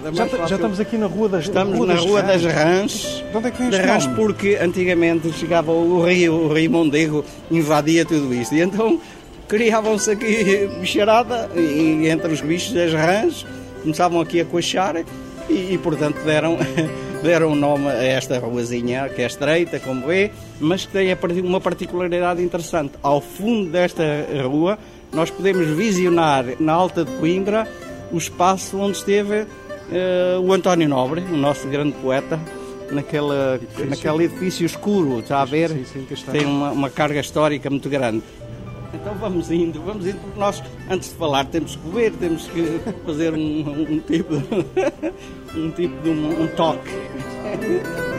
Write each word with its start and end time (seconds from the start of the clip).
nada 0.00 0.12
Já, 0.12 0.46
já 0.46 0.56
estamos 0.56 0.80
aqui 0.80 0.98
na 0.98 1.06
Rua 1.06 1.28
das 1.28 1.44
Estamos 1.44 1.76
Rua 1.76 1.86
na 1.86 1.94
das 1.94 2.04
Rua 2.04 2.22
das 2.22 2.44
Rãs. 2.44 3.24
De 3.30 3.36
onde 3.36 3.48
é 3.48 3.50
que 3.50 3.58
vem 3.58 3.68
este 3.68 3.82
Rãs 3.82 4.06
porque 4.08 4.58
antigamente 4.60 5.32
chegava 5.32 5.72
o 5.72 6.04
rio, 6.04 6.34
o 6.34 6.52
rio 6.52 6.70
Mondego 6.70 7.24
invadia 7.50 8.04
tudo 8.04 8.32
isto. 8.34 8.54
E 8.54 8.60
então 8.60 9.00
criavam-se 9.48 10.10
aqui 10.10 10.68
bicharada 10.80 11.48
e 11.54 12.08
entre 12.08 12.32
os 12.32 12.40
bichos 12.40 12.72
das 12.72 12.92
rãs 12.92 13.46
começavam 13.82 14.20
aqui 14.20 14.40
a 14.40 14.44
coxar 14.44 14.96
e, 15.48 15.74
e, 15.74 15.78
portanto 15.78 16.16
deram, 16.24 16.58
deram 17.22 17.52
o 17.52 17.54
nome 17.54 17.86
a 17.86 18.02
esta 18.02 18.38
ruazinha 18.40 19.08
que 19.08 19.22
é 19.22 19.26
estreita, 19.26 19.78
como 19.78 20.04
vê, 20.04 20.32
mas 20.58 20.84
que 20.84 20.92
tem 20.92 21.16
uma 21.44 21.60
particularidade 21.60 22.42
interessante. 22.42 22.94
Ao 23.02 23.20
fundo 23.20 23.70
desta 23.70 24.02
rua 24.42 24.78
nós 25.12 25.30
podemos 25.30 25.66
visionar 25.68 26.44
na 26.58 26.72
Alta 26.72 27.04
de 27.04 27.12
Coimbra 27.12 27.68
o 28.10 28.18
espaço 28.18 28.78
onde 28.78 28.98
esteve 28.98 29.46
o 30.42 30.52
António 30.52 30.88
Nobre, 30.88 31.20
o 31.20 31.36
nosso 31.36 31.68
grande 31.68 31.92
poeta, 31.92 32.38
naquele, 32.90 33.60
naquele 33.88 34.24
edifício 34.24 34.64
escuro, 34.64 35.20
está 35.20 35.42
a 35.42 35.44
ver? 35.44 35.70
Sim, 35.70 35.84
sim, 35.84 36.04
que 36.04 36.14
está. 36.14 36.32
Tem 36.32 36.44
uma, 36.44 36.70
uma 36.70 36.90
carga 36.90 37.20
histórica 37.20 37.70
muito 37.70 37.88
grande. 37.88 38.22
Então 38.94 39.14
vamos 39.14 39.50
indo, 39.50 39.80
vamos 39.82 40.06
indo, 40.06 40.18
porque 40.18 40.38
nós, 40.38 40.62
antes 40.88 41.10
de 41.10 41.14
falar, 41.16 41.44
temos 41.46 41.76
que 41.76 41.88
beber, 41.88 42.12
temos 42.12 42.46
que 42.48 42.80
fazer 43.04 43.34
um, 43.34 43.60
um 43.90 44.00
tipo, 44.00 44.34
um 45.54 45.70
tipo 45.70 46.02
de 46.02 46.10
um, 46.10 46.42
um 46.42 46.46
toque. 46.48 46.90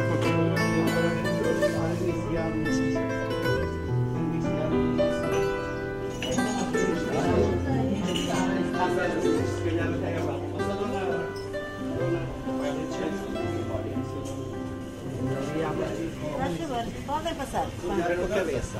Podem 17.06 17.34
passar. 17.34 17.66
A 17.66 18.36
cabeça. 18.36 18.78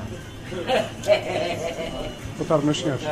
Boa 2.36 2.48
tarde, 2.48 2.64
meus 2.64 2.78
senhores. 2.78 3.04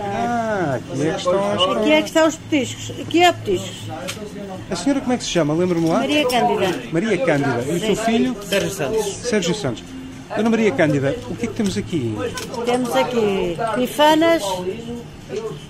Ah, 0.00 0.78
aqui 0.78 1.02
é 1.02 1.12
que 1.12 1.18
estão 1.18 1.52
as 1.52 1.76
Aqui 1.76 1.92
é 1.92 2.02
que 2.02 2.08
estão 2.08 2.28
os 2.28 2.36
petiscos. 2.36 3.00
Aqui 3.00 3.22
é 3.22 3.32
petiscos. 3.32 3.90
A 4.70 4.76
senhora 4.76 5.00
como 5.00 5.12
é 5.12 5.16
que 5.16 5.24
se 5.24 5.30
chama? 5.30 5.54
Lembra-me 5.54 5.88
lá? 5.88 5.98
Maria 6.00 6.28
Cândida. 6.28 6.92
Maria 6.92 7.18
Cândida. 7.24 7.62
E 7.62 7.76
o 7.76 7.80
seu 7.80 7.96
filho? 7.96 8.36
Sérgio 8.42 8.70
Santos. 8.70 9.06
Sérgio 9.16 9.54
Santos. 9.54 9.84
Dona 10.36 10.50
Maria 10.50 10.70
Cândida, 10.70 11.16
o 11.28 11.34
que 11.34 11.46
é 11.46 11.48
que 11.48 11.54
temos 11.54 11.76
aqui? 11.76 12.14
Temos 12.64 12.94
aqui 12.94 13.56
bifanas, 13.76 14.42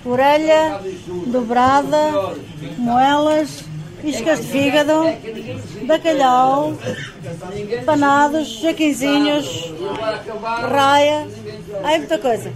orelha, 0.05 0.79
dobrada, 1.25 2.35
moelas, 2.77 3.63
iscas 4.03 4.41
de 4.41 4.47
fígado, 4.51 4.93
bacalhau, 5.91 6.73
panados, 7.85 8.47
jaquinzinhos, 8.61 9.73
raia. 10.69 11.27
Há 11.83 11.97
muita 11.97 12.17
coisa. 12.17 12.53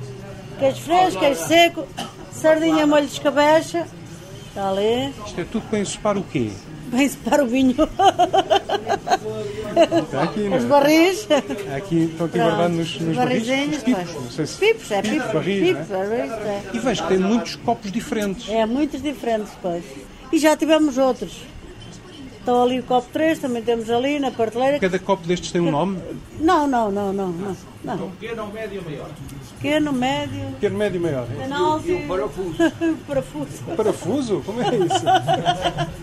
Queijo 0.57 0.81
fresco, 0.81 1.19
queijo 1.19 1.47
seco, 1.47 1.87
sardinha 2.31 2.87
molho 2.87 3.05
de 3.05 3.13
escabeche. 3.13 3.83
Está 4.47 4.69
ali. 4.69 5.13
Isto 5.25 5.41
é 5.41 5.43
tudo 5.43 5.67
para 5.69 5.79
ensopar 5.79 6.17
o 6.17 6.23
quê? 6.23 6.49
Para 7.25 7.43
o 7.43 7.47
vinho. 7.47 7.75
Está 10.03 10.23
aqui, 10.23 10.39
não 10.47 10.57
Os 10.57 10.63
é? 10.63 10.67
barris. 10.67 11.27
Aqui, 11.75 12.03
estão 12.05 12.27
aqui 12.27 12.37
guardados 12.37 12.77
nos, 12.77 13.01
nos 13.01 13.17
barris. 13.17 13.49
Os 13.75 13.83
pipos, 13.83 14.13
não 14.13 14.31
sei 14.31 14.45
se... 14.45 14.57
Pipos, 14.57 14.91
é 14.91 15.01
pipos. 15.01 15.31
barris, 15.33 15.67
pipos, 15.67 15.91
é? 15.91 15.93
barris, 15.93 16.31
é. 16.31 16.61
E 16.73 16.79
vejo 16.79 17.01
que 17.03 17.07
tem 17.09 17.17
muitos 17.17 17.55
copos 17.57 17.91
diferentes. 17.91 18.47
É, 18.47 18.65
muitos 18.65 19.01
diferentes, 19.01 19.51
pois. 19.61 19.83
E 20.31 20.37
já 20.37 20.55
tivemos 20.55 20.97
outros. 20.97 21.33
Estão 22.45 22.61
ali 22.61 22.79
o 22.79 22.83
copo 22.83 23.07
3, 23.11 23.39
também 23.39 23.63
temos 23.63 23.89
ali 23.89 24.19
na 24.19 24.29
prateleira. 24.29 24.77
Cada 24.77 24.99
copo 24.99 25.25
destes 25.25 25.51
tem 25.51 25.59
um 25.59 25.71
nome? 25.71 25.99
Não, 26.39 26.67
não, 26.67 26.91
não, 26.91 27.11
não, 27.11 27.29
não. 27.29 27.57
não. 27.83 28.11
Pequeno, 28.11 28.45
médio, 28.53 28.83
maior. 28.85 29.09
Pequeno, 29.55 29.91
médio, 29.91 30.45
Pequeno, 30.51 30.77
médio 30.77 30.97
e 30.97 31.01
maior. 31.01 31.25
penalti. 31.25 31.87
E 31.89 31.93
o 31.95 32.07
parafuso. 32.07 32.55
parafuso. 33.07 33.63
Parafuso? 33.75 34.43
Como 34.45 34.61
é 34.61 34.75
isso? 34.75 35.05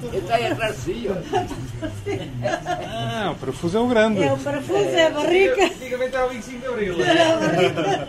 Ah, 3.05 3.31
o 3.33 3.35
parafuso 3.37 3.77
é 3.77 3.81
o 3.81 3.87
grande. 3.87 4.23
É 4.23 4.33
o 4.33 4.37
parafuso, 4.39 4.79
é 4.79 5.07
a 5.07 5.11
barrica. 5.11 5.65
Antigamente 5.65 6.15
era 6.17 6.27
o 6.27 6.29
25 6.31 6.59
de 6.61 6.67
Abril. 6.67 7.03
Era 7.03 7.35
a 7.35 7.39
barrica. 7.39 8.09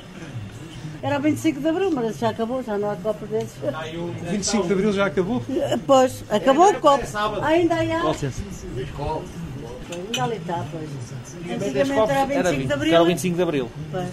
Era 1.03 1.19
o 1.19 1.21
25 1.21 1.59
de 1.59 1.67
Abril, 1.67 1.91
mas 1.91 2.17
já 2.17 2.29
acabou, 2.29 2.63
já 2.63 2.77
não 2.77 2.89
há 2.89 2.95
copos 2.95 3.27
desses. 3.27 3.57
O 3.61 4.13
25 4.31 4.67
de 4.67 4.73
Abril 4.73 4.93
já 4.93 5.07
acabou? 5.07 5.43
Pois, 5.85 6.23
acabou 6.29 6.71
o 6.71 6.79
copo. 6.79 7.03
Ainda 7.43 7.75
há. 7.75 7.79
Ainda 7.79 7.97
ali 10.23 10.37
está, 10.37 10.65
pois. 10.71 10.89
Antigamente 11.53 12.11
era 12.11 12.25
25 12.25 12.67
de 12.67 12.73
Abril. 12.73 12.93
Era 12.93 13.03
o 13.03 13.05
25 13.05 13.35
de 13.35 13.41
Abril. 13.41 13.69
Pois. 13.91 14.07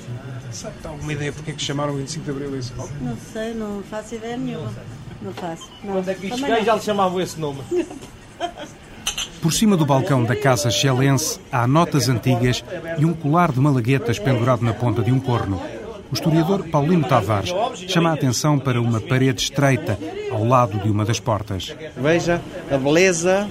Sabe, 0.50 0.74
dá 0.82 0.88
alguma 0.88 1.12
ideia 1.12 1.32
porque 1.32 1.52
é 1.52 1.54
que 1.54 1.62
chamaram 1.62 1.94
25 1.94 2.24
de 2.24 2.30
Abril 2.32 2.58
esse 2.58 2.72
copo? 2.72 2.92
Não 3.00 3.16
sei, 3.32 3.54
não 3.54 3.84
faço 3.84 4.16
ideia 4.16 4.36
nenhuma. 4.36 4.72
Não 5.22 5.32
faço. 5.32 5.70
Não. 5.84 5.92
Quando 5.92 6.08
é 6.08 6.14
que 6.14 6.36
cheguei 6.36 6.64
já 6.64 6.74
lhe 6.74 6.82
chamavam 6.82 7.20
esse 7.20 7.38
nome. 7.38 7.60
Por 9.40 9.52
cima 9.52 9.76
do 9.76 9.86
balcão 9.86 10.24
da 10.24 10.34
Casa 10.34 10.70
Chelense 10.70 11.38
há 11.52 11.68
notas 11.68 12.08
antigas 12.08 12.64
e 12.98 13.04
um 13.04 13.14
colar 13.14 13.52
de 13.52 13.60
malaguetas 13.60 14.18
pendurado 14.18 14.64
na 14.64 14.74
ponta 14.74 15.02
de 15.02 15.12
um 15.12 15.20
corno. 15.20 15.62
O 16.10 16.14
historiador 16.14 16.64
Paulino 16.68 17.04
Tavares 17.06 17.54
chama 17.88 18.10
a 18.10 18.14
atenção 18.14 18.58
para 18.58 18.80
uma 18.80 19.00
parede 19.00 19.42
estreita 19.42 19.98
ao 20.32 20.44
lado 20.44 20.78
de 20.78 20.90
uma 20.90 21.04
das 21.04 21.20
portas. 21.20 21.74
Veja 21.96 22.40
a 22.70 22.76
beleza 22.76 23.48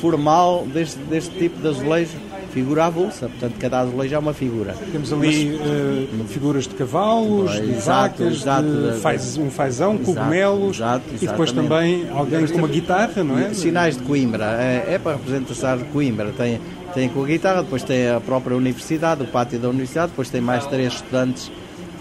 formal 0.00 0.64
deste, 0.66 0.98
deste 1.00 1.36
tipo 1.36 1.60
de 1.60 1.68
azulejo, 1.68 2.12
figura 2.52 2.84
avulsa, 2.86 3.28
portanto 3.28 3.54
cada 3.58 3.80
azulejo 3.80 4.14
é 4.14 4.18
uma 4.18 4.32
figura. 4.32 4.74
Temos 4.92 5.12
ali 5.12 5.56
eh, 5.56 6.06
figuras 6.28 6.68
de 6.68 6.74
cavalos, 6.74 7.52
de 7.52 7.70
Exato, 7.72 8.22
vacas, 8.22 8.36
exato, 8.40 8.62
de 8.68 8.92
de- 8.92 9.00
faz- 9.00 9.36
um 9.36 9.50
fazão, 9.50 9.94
Exato, 9.94 10.04
cogumelos 10.04 10.76
exato, 10.76 11.04
e 11.20 11.26
depois 11.26 11.50
também 11.52 12.08
alguém 12.10 12.46
com 12.46 12.58
uma 12.58 12.68
guitarra, 12.68 13.24
não 13.24 13.36
é? 13.38 13.52
Sinais 13.52 13.96
de 13.96 14.02
Coimbra, 14.04 14.44
é, 14.60 14.94
é 14.94 14.98
para 14.98 15.16
representar 15.16 15.78
Coimbra. 15.92 16.32
Tem, 16.36 16.60
tem 16.92 17.08
com 17.08 17.22
a 17.24 17.26
guitarra, 17.26 17.62
depois 17.62 17.82
tem 17.82 18.08
a 18.08 18.20
própria 18.20 18.56
universidade, 18.56 19.22
o 19.22 19.26
pátio 19.26 19.58
da 19.58 19.68
universidade, 19.68 20.10
depois 20.10 20.30
tem 20.30 20.40
mais 20.40 20.64
três 20.66 20.92
estudantes, 20.94 21.50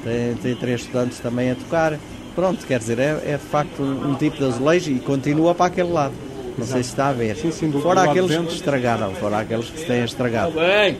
tem, 0.03 0.33
tem 0.35 0.55
três 0.55 0.81
estudantes 0.81 1.19
também 1.19 1.51
a 1.51 1.55
tocar. 1.55 1.97
Pronto, 2.35 2.65
quer 2.65 2.79
dizer, 2.79 2.97
é, 2.99 3.21
é 3.25 3.37
de 3.37 3.43
facto 3.49 3.81
um, 3.81 4.11
um 4.11 4.15
tipo 4.15 4.37
de 4.37 4.45
azulejo 4.45 4.91
e 4.91 4.99
continua 4.99 5.53
para 5.53 5.67
aquele 5.67 5.91
lado. 5.91 6.13
Não 6.57 6.65
sei 6.65 6.83
se 6.83 6.89
está 6.89 7.07
a 7.09 7.13
ver. 7.13 7.35
Sim, 7.35 7.51
sim, 7.51 7.69
do- 7.69 7.79
fora 7.81 8.03
aqueles 8.03 8.29
dentro. 8.29 8.47
que 8.47 8.53
estragaram, 8.55 9.13
fora 9.15 9.39
aqueles 9.39 9.69
que 9.69 9.79
se 9.79 9.85
têm 9.85 10.03
estragado. 10.03 10.53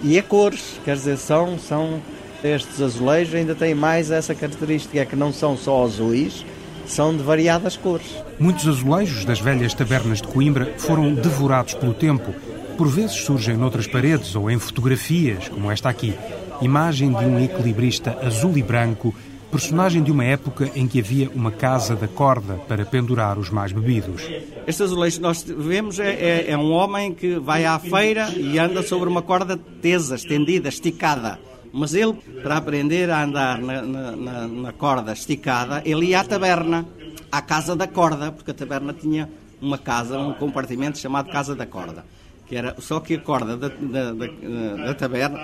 E 0.03 0.17
a 0.17 0.23
cores, 0.23 0.79
quer 0.83 0.95
dizer, 0.95 1.17
são, 1.17 1.57
são 1.59 2.01
estes 2.43 2.81
azulejos 2.81 3.35
ainda 3.35 3.53
têm 3.55 3.73
mais 3.75 4.09
essa 4.11 4.33
característica, 4.35 4.99
é 4.99 5.05
que 5.05 5.15
não 5.15 5.31
são 5.31 5.55
só 5.55 5.83
azuis, 5.83 6.43
são 6.85 7.15
de 7.15 7.21
variadas 7.23 7.77
cores. 7.77 8.07
Muitos 8.39 8.67
azulejos 8.67 9.25
das 9.25 9.39
velhas 9.39 9.73
tabernas 9.73 10.21
de 10.21 10.27
Coimbra 10.27 10.73
foram 10.77 11.13
devorados 11.13 11.73
pelo 11.75 11.93
tempo. 11.93 12.33
Por 12.77 12.87
vezes 12.87 13.15
surgem 13.17 13.55
noutras 13.55 13.85
paredes 13.87 14.35
ou 14.35 14.49
em 14.49 14.57
fotografias, 14.59 15.47
como 15.49 15.71
esta 15.71 15.87
aqui. 15.89 16.15
Imagem 16.61 17.09
de 17.13 17.25
um 17.25 17.39
equilibrista 17.39 18.17
azul 18.25 18.57
e 18.57 18.63
branco, 18.63 19.13
personagem 19.51 20.01
de 20.01 20.11
uma 20.11 20.23
época 20.23 20.71
em 20.75 20.87
que 20.87 20.99
havia 20.99 21.29
uma 21.35 21.51
casa 21.51 21.95
da 21.95 22.07
corda 22.07 22.55
para 22.67 22.85
pendurar 22.85 23.37
os 23.37 23.49
mais 23.49 23.71
bebidos. 23.71 24.21
Este 24.65 24.83
azulejo 24.83 25.17
que 25.17 25.21
nós 25.21 25.43
vemos 25.43 25.99
é, 25.99 26.11
é- 26.11 26.51
é 26.51 26.57
um 26.57 26.71
homem 26.71 27.13
que 27.13 27.35
vai 27.37 27.65
à 27.65 27.77
feira 27.77 28.29
e 28.35 28.57
anda 28.57 28.81
sobre 28.81 29.09
uma 29.09 29.21
corda 29.21 29.57
tesa, 29.81 30.15
estendida, 30.15 30.69
esticada. 30.69 31.39
Mas 31.71 31.93
ele, 31.93 32.13
para 32.41 32.57
aprender 32.57 33.09
a 33.09 33.23
andar 33.23 33.57
na, 33.59 33.81
na- 33.81 34.47
na- 34.47 34.71
corda 34.73 35.11
esticada, 35.13 35.81
ele 35.85 36.07
ia 36.07 36.19
à 36.19 36.23
taberna, 36.23 36.85
à 37.31 37.41
casa 37.41 37.75
da 37.75 37.87
corda, 37.87 38.31
porque 38.31 38.51
a 38.51 38.53
taberna 38.53 38.93
tinha 38.93 39.27
uma 39.61 39.77
casa, 39.77 40.17
um 40.19 40.33
compartimento 40.33 40.97
chamado 40.99 41.31
Casa 41.31 41.55
da 41.55 41.65
Corda. 41.65 42.05
Que 42.53 42.57
era, 42.59 42.75
só 42.79 42.99
que 42.99 43.15
a 43.15 43.19
corda 43.19 43.57
da, 43.57 43.67
da- 43.67 44.11
da- 44.13 44.85
da 44.85 44.93
taberna 44.93 45.39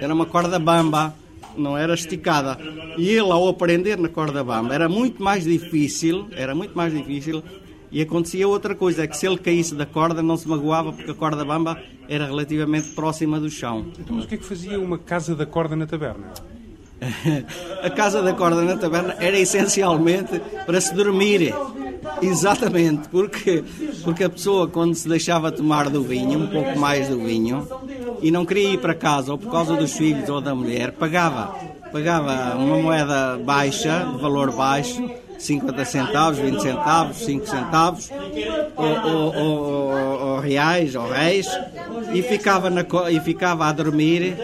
era 0.00 0.14
uma 0.14 0.24
corda 0.24 0.58
bamba, 0.58 1.14
não 1.54 1.76
era 1.76 1.92
esticada. 1.92 2.56
E 2.96 3.10
ele, 3.10 3.30
ao 3.30 3.46
aprender 3.46 3.98
na 3.98 4.08
corda 4.08 4.42
bamba, 4.42 4.74
era 4.74 4.88
muito 4.88 5.22
mais 5.22 5.44
difícil, 5.44 6.28
era 6.32 6.54
muito 6.54 6.74
mais 6.74 6.94
difícil, 6.94 7.42
e 7.92 8.00
acontecia 8.00 8.48
outra 8.48 8.74
coisa, 8.74 9.04
é 9.04 9.06
que 9.06 9.14
se 9.18 9.26
ele 9.26 9.36
caísse 9.36 9.74
da 9.74 9.84
corda 9.84 10.22
não 10.22 10.34
se 10.38 10.48
magoava 10.48 10.94
porque 10.94 11.10
a 11.10 11.14
corda 11.14 11.44
bamba 11.44 11.78
era 12.08 12.24
relativamente 12.24 12.88
próxima 12.94 13.38
do 13.38 13.50
chão. 13.50 13.88
Então, 13.98 14.16
mas 14.16 14.24
o 14.24 14.28
que 14.28 14.36
é 14.36 14.38
que 14.38 14.44
fazia 14.46 14.80
uma 14.80 14.96
casa 14.96 15.34
da 15.36 15.44
corda 15.44 15.76
na 15.76 15.84
taberna? 15.86 16.24
A 17.82 17.90
casa 17.90 18.22
da 18.22 18.32
corda 18.32 18.62
na 18.62 18.78
taberna 18.78 19.14
era 19.20 19.38
essencialmente 19.38 20.40
para 20.64 20.80
se 20.80 20.94
dormir. 20.94 21.52
Exatamente, 22.22 23.08
porque, 23.08 23.62
porque 24.02 24.24
a 24.24 24.30
pessoa 24.30 24.68
quando 24.68 24.94
se 24.94 25.08
deixava 25.08 25.52
tomar 25.52 25.90
do 25.90 26.02
vinho, 26.02 26.40
um 26.40 26.46
pouco 26.46 26.78
mais 26.78 27.08
do 27.08 27.18
vinho, 27.18 27.66
e 28.22 28.30
não 28.30 28.44
queria 28.44 28.74
ir 28.74 28.78
para 28.78 28.94
casa, 28.94 29.32
ou 29.32 29.38
por 29.38 29.50
causa 29.50 29.76
dos 29.76 29.92
filhos 29.92 30.28
ou 30.28 30.40
da 30.40 30.54
mulher, 30.54 30.92
pagava. 30.92 31.54
pagava 31.92 32.56
uma 32.56 32.78
moeda 32.78 33.38
baixa, 33.44 34.08
de 34.12 34.20
valor 34.20 34.52
baixo, 34.52 35.08
50 35.38 35.84
centavos, 35.84 36.38
20 36.38 36.60
centavos, 36.60 37.16
5 37.18 37.46
centavos, 37.46 38.10
ou, 38.76 39.12
ou, 39.12 39.36
ou, 39.36 40.20
ou 40.28 40.40
reais, 40.40 40.94
ou 40.94 41.08
reis, 41.08 41.46
e 42.12 42.22
ficava, 42.22 42.70
na, 42.70 42.84
e 43.10 43.20
ficava 43.20 43.66
a 43.66 43.72
dormir 43.72 44.36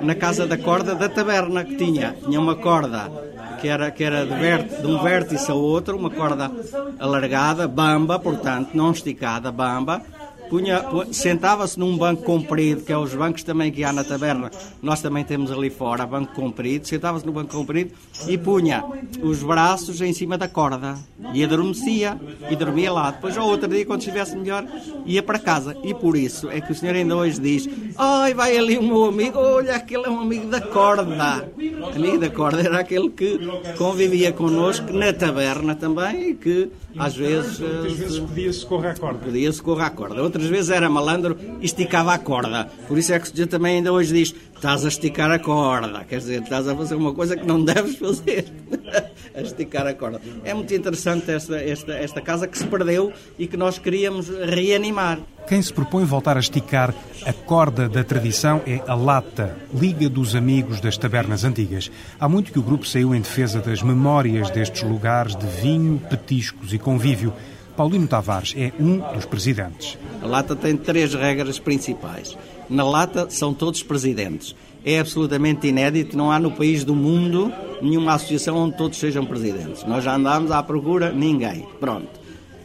na 0.00 0.14
casa 0.14 0.46
da 0.46 0.56
corda 0.56 0.94
da 0.94 1.08
taberna 1.08 1.64
que 1.64 1.76
tinha. 1.76 2.16
Tinha 2.24 2.40
uma 2.40 2.54
corda 2.54 3.10
que 3.56 3.68
era, 3.68 3.90
que 3.90 4.04
era 4.04 4.24
de, 4.24 4.34
vértice, 4.34 4.80
de 4.80 4.86
um 4.86 5.02
vértice 5.02 5.50
ao 5.50 5.58
outro, 5.58 5.96
uma 5.96 6.10
corda 6.10 6.50
alargada, 6.98 7.66
bamba, 7.66 8.18
portanto, 8.18 8.70
não 8.74 8.92
esticada, 8.92 9.50
bamba, 9.50 10.02
punha, 10.48 10.84
sentava-se 11.12 11.78
num 11.78 11.96
banco 11.96 12.22
comprido, 12.22 12.82
que 12.82 12.92
é 12.92 12.98
os 12.98 13.14
bancos 13.14 13.42
também 13.42 13.70
que 13.70 13.84
há 13.84 13.92
na 13.92 14.04
taberna, 14.04 14.50
nós 14.82 15.00
também 15.00 15.24
temos 15.24 15.50
ali 15.50 15.70
fora, 15.70 16.06
banco 16.06 16.34
comprido, 16.34 16.86
sentava-se 16.86 17.26
no 17.26 17.32
banco 17.32 17.52
comprido 17.52 17.92
e 18.26 18.36
punha 18.38 18.84
os 19.22 19.42
braços 19.42 20.00
em 20.00 20.12
cima 20.12 20.36
da 20.38 20.48
corda 20.48 20.96
e 21.32 21.42
adormecia 21.44 22.18
e 22.50 22.56
dormia 22.56 22.92
lá. 22.92 23.10
Depois, 23.10 23.36
ao 23.36 23.46
outro 23.46 23.68
dia, 23.68 23.84
quando 23.84 24.00
estivesse 24.00 24.36
melhor, 24.36 24.64
ia 25.04 25.22
para 25.22 25.38
casa. 25.38 25.76
E 25.82 25.94
por 25.94 26.16
isso 26.16 26.50
é 26.50 26.60
que 26.60 26.72
o 26.72 26.74
senhor 26.74 26.94
ainda 26.94 27.16
hoje 27.16 27.40
diz: 27.40 27.68
Ai, 27.96 28.34
vai 28.34 28.56
ali 28.56 28.78
o 28.78 28.82
meu 28.82 29.04
amigo, 29.06 29.38
olha, 29.38 29.76
aquele 29.76 30.04
é 30.04 30.10
um 30.10 30.20
amigo 30.20 30.48
da 30.48 30.60
corda. 30.60 31.48
Amigo 31.94 32.18
da 32.18 32.30
corda 32.30 32.60
era 32.60 32.80
aquele 32.80 33.10
que 33.10 33.38
convivia 33.76 34.32
connosco 34.32 34.92
na 34.92 35.12
taberna 35.12 35.74
também 35.74 36.30
e 36.30 36.34
que 36.34 36.70
às 36.98 37.14
vezes. 37.14 37.58
Muitas 37.58 37.92
vezes 37.92 38.18
podia-se 38.18 38.66
correr 38.66 38.88
à 38.88 38.94
corda. 38.94 39.18
Podia-se 39.18 39.62
correr 39.62 39.84
à 39.84 39.90
corda. 39.90 40.22
Outras 40.36 40.50
vezes 40.50 40.68
era 40.68 40.90
malandro 40.90 41.38
e 41.62 41.64
esticava 41.64 42.12
a 42.12 42.18
corda. 42.18 42.68
Por 42.86 42.98
isso 42.98 43.10
é 43.10 43.18
que 43.18 43.26
o 43.26 43.34
senhor 43.34 43.46
também 43.46 43.78
ainda 43.78 43.90
hoje 43.90 44.12
diz: 44.12 44.34
estás 44.54 44.84
a 44.84 44.88
esticar 44.88 45.30
a 45.30 45.38
corda. 45.38 46.04
Quer 46.04 46.18
dizer, 46.18 46.42
estás 46.42 46.68
a 46.68 46.76
fazer 46.76 46.94
uma 46.94 47.14
coisa 47.14 47.34
que 47.34 47.46
não 47.46 47.58
deves 47.64 47.96
fazer. 47.96 48.44
a 49.34 49.40
esticar 49.40 49.86
a 49.86 49.94
corda. 49.94 50.20
É 50.44 50.52
muito 50.52 50.74
interessante 50.74 51.30
esta, 51.30 51.56
esta, 51.56 51.94
esta 51.94 52.20
casa 52.20 52.46
que 52.46 52.58
se 52.58 52.66
perdeu 52.66 53.14
e 53.38 53.46
que 53.46 53.56
nós 53.56 53.78
queríamos 53.78 54.28
reanimar. 54.28 55.20
Quem 55.48 55.62
se 55.62 55.72
propõe 55.72 56.04
voltar 56.04 56.36
a 56.36 56.40
esticar 56.40 56.94
a 57.24 57.32
corda 57.32 57.88
da 57.88 58.04
tradição 58.04 58.60
é 58.66 58.82
a 58.86 58.94
Lata, 58.94 59.56
Liga 59.72 60.08
dos 60.10 60.34
Amigos 60.34 60.80
das 60.80 60.98
Tabernas 60.98 61.44
Antigas. 61.44 61.90
Há 62.20 62.28
muito 62.28 62.52
que 62.52 62.58
o 62.58 62.62
grupo 62.62 62.86
saiu 62.86 63.14
em 63.14 63.20
defesa 63.22 63.60
das 63.60 63.82
memórias 63.82 64.50
destes 64.50 64.82
lugares 64.82 65.34
de 65.34 65.46
vinho, 65.46 65.98
petiscos 66.10 66.74
e 66.74 66.78
convívio. 66.78 67.32
Paulino 67.76 68.08
Tavares 68.08 68.54
é 68.56 68.72
um 68.80 68.98
dos 69.14 69.26
presidentes. 69.26 69.98
A 70.22 70.26
Lata 70.26 70.56
tem 70.56 70.76
três 70.76 71.12
regras 71.12 71.58
principais. 71.58 72.36
Na 72.70 72.82
Lata 72.82 73.28
são 73.28 73.52
todos 73.52 73.82
presidentes. 73.82 74.56
É 74.84 74.98
absolutamente 74.98 75.66
inédito, 75.66 76.16
não 76.16 76.30
há 76.30 76.38
no 76.38 76.50
país 76.50 76.84
do 76.84 76.94
mundo 76.94 77.52
nenhuma 77.82 78.14
associação 78.14 78.56
onde 78.56 78.76
todos 78.76 78.98
sejam 78.98 79.26
presidentes. 79.26 79.84
Nós 79.84 80.02
já 80.02 80.16
andámos 80.16 80.50
à 80.50 80.62
procura, 80.62 81.12
ninguém. 81.12 81.66
Pronto. 81.78 82.08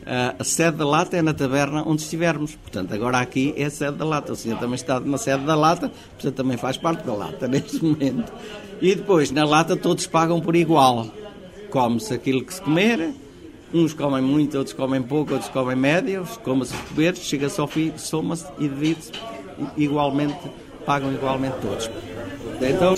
Uh, 0.01 0.35
a 0.39 0.43
sede 0.43 0.77
da 0.77 0.85
Lata 0.85 1.17
é 1.17 1.21
na 1.21 1.33
taberna 1.33 1.83
onde 1.85 2.01
estivermos. 2.01 2.55
Portanto, 2.55 2.93
agora 2.93 3.19
aqui 3.19 3.53
é 3.57 3.65
a 3.65 3.69
sede 3.69 3.97
da 3.97 4.05
Lata. 4.05 4.31
O 4.31 4.35
senhor 4.35 4.57
também 4.59 4.75
está 4.75 4.99
na 4.99 5.17
sede 5.17 5.45
da 5.45 5.55
Lata, 5.55 5.91
portanto, 6.13 6.35
também 6.35 6.57
faz 6.57 6.77
parte 6.77 7.05
da 7.05 7.13
Lata 7.13 7.47
neste 7.49 7.83
momento. 7.83 8.31
E 8.81 8.95
depois, 8.95 9.29
na 9.29 9.43
Lata, 9.43 9.75
todos 9.75 10.07
pagam 10.07 10.39
por 10.39 10.55
igual. 10.55 11.07
Come-se 11.69 12.13
aquilo 12.13 12.43
que 12.43 12.53
se 12.53 12.61
comer, 12.61 13.13
uns 13.73 13.93
comem 13.93 14.21
muito, 14.21 14.57
outros 14.57 14.75
comem 14.75 15.01
pouco, 15.01 15.33
outros 15.33 15.49
comem 15.51 15.75
médio, 15.75 16.25
come-se 16.43 16.73
comer, 16.75 17.15
chega-se 17.15 17.59
ao 17.59 17.67
fim, 17.67 17.93
soma-se 17.97 18.45
e 18.59 18.67
divide-se 18.67 19.11
igualmente, 19.77 20.39
pagam 20.85 21.13
igualmente 21.13 21.55
todos. 21.61 21.89
Então, 22.61 22.93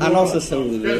à 0.00 0.08
nossa 0.08 0.40
saúde 0.40 0.78
né? 0.78 0.92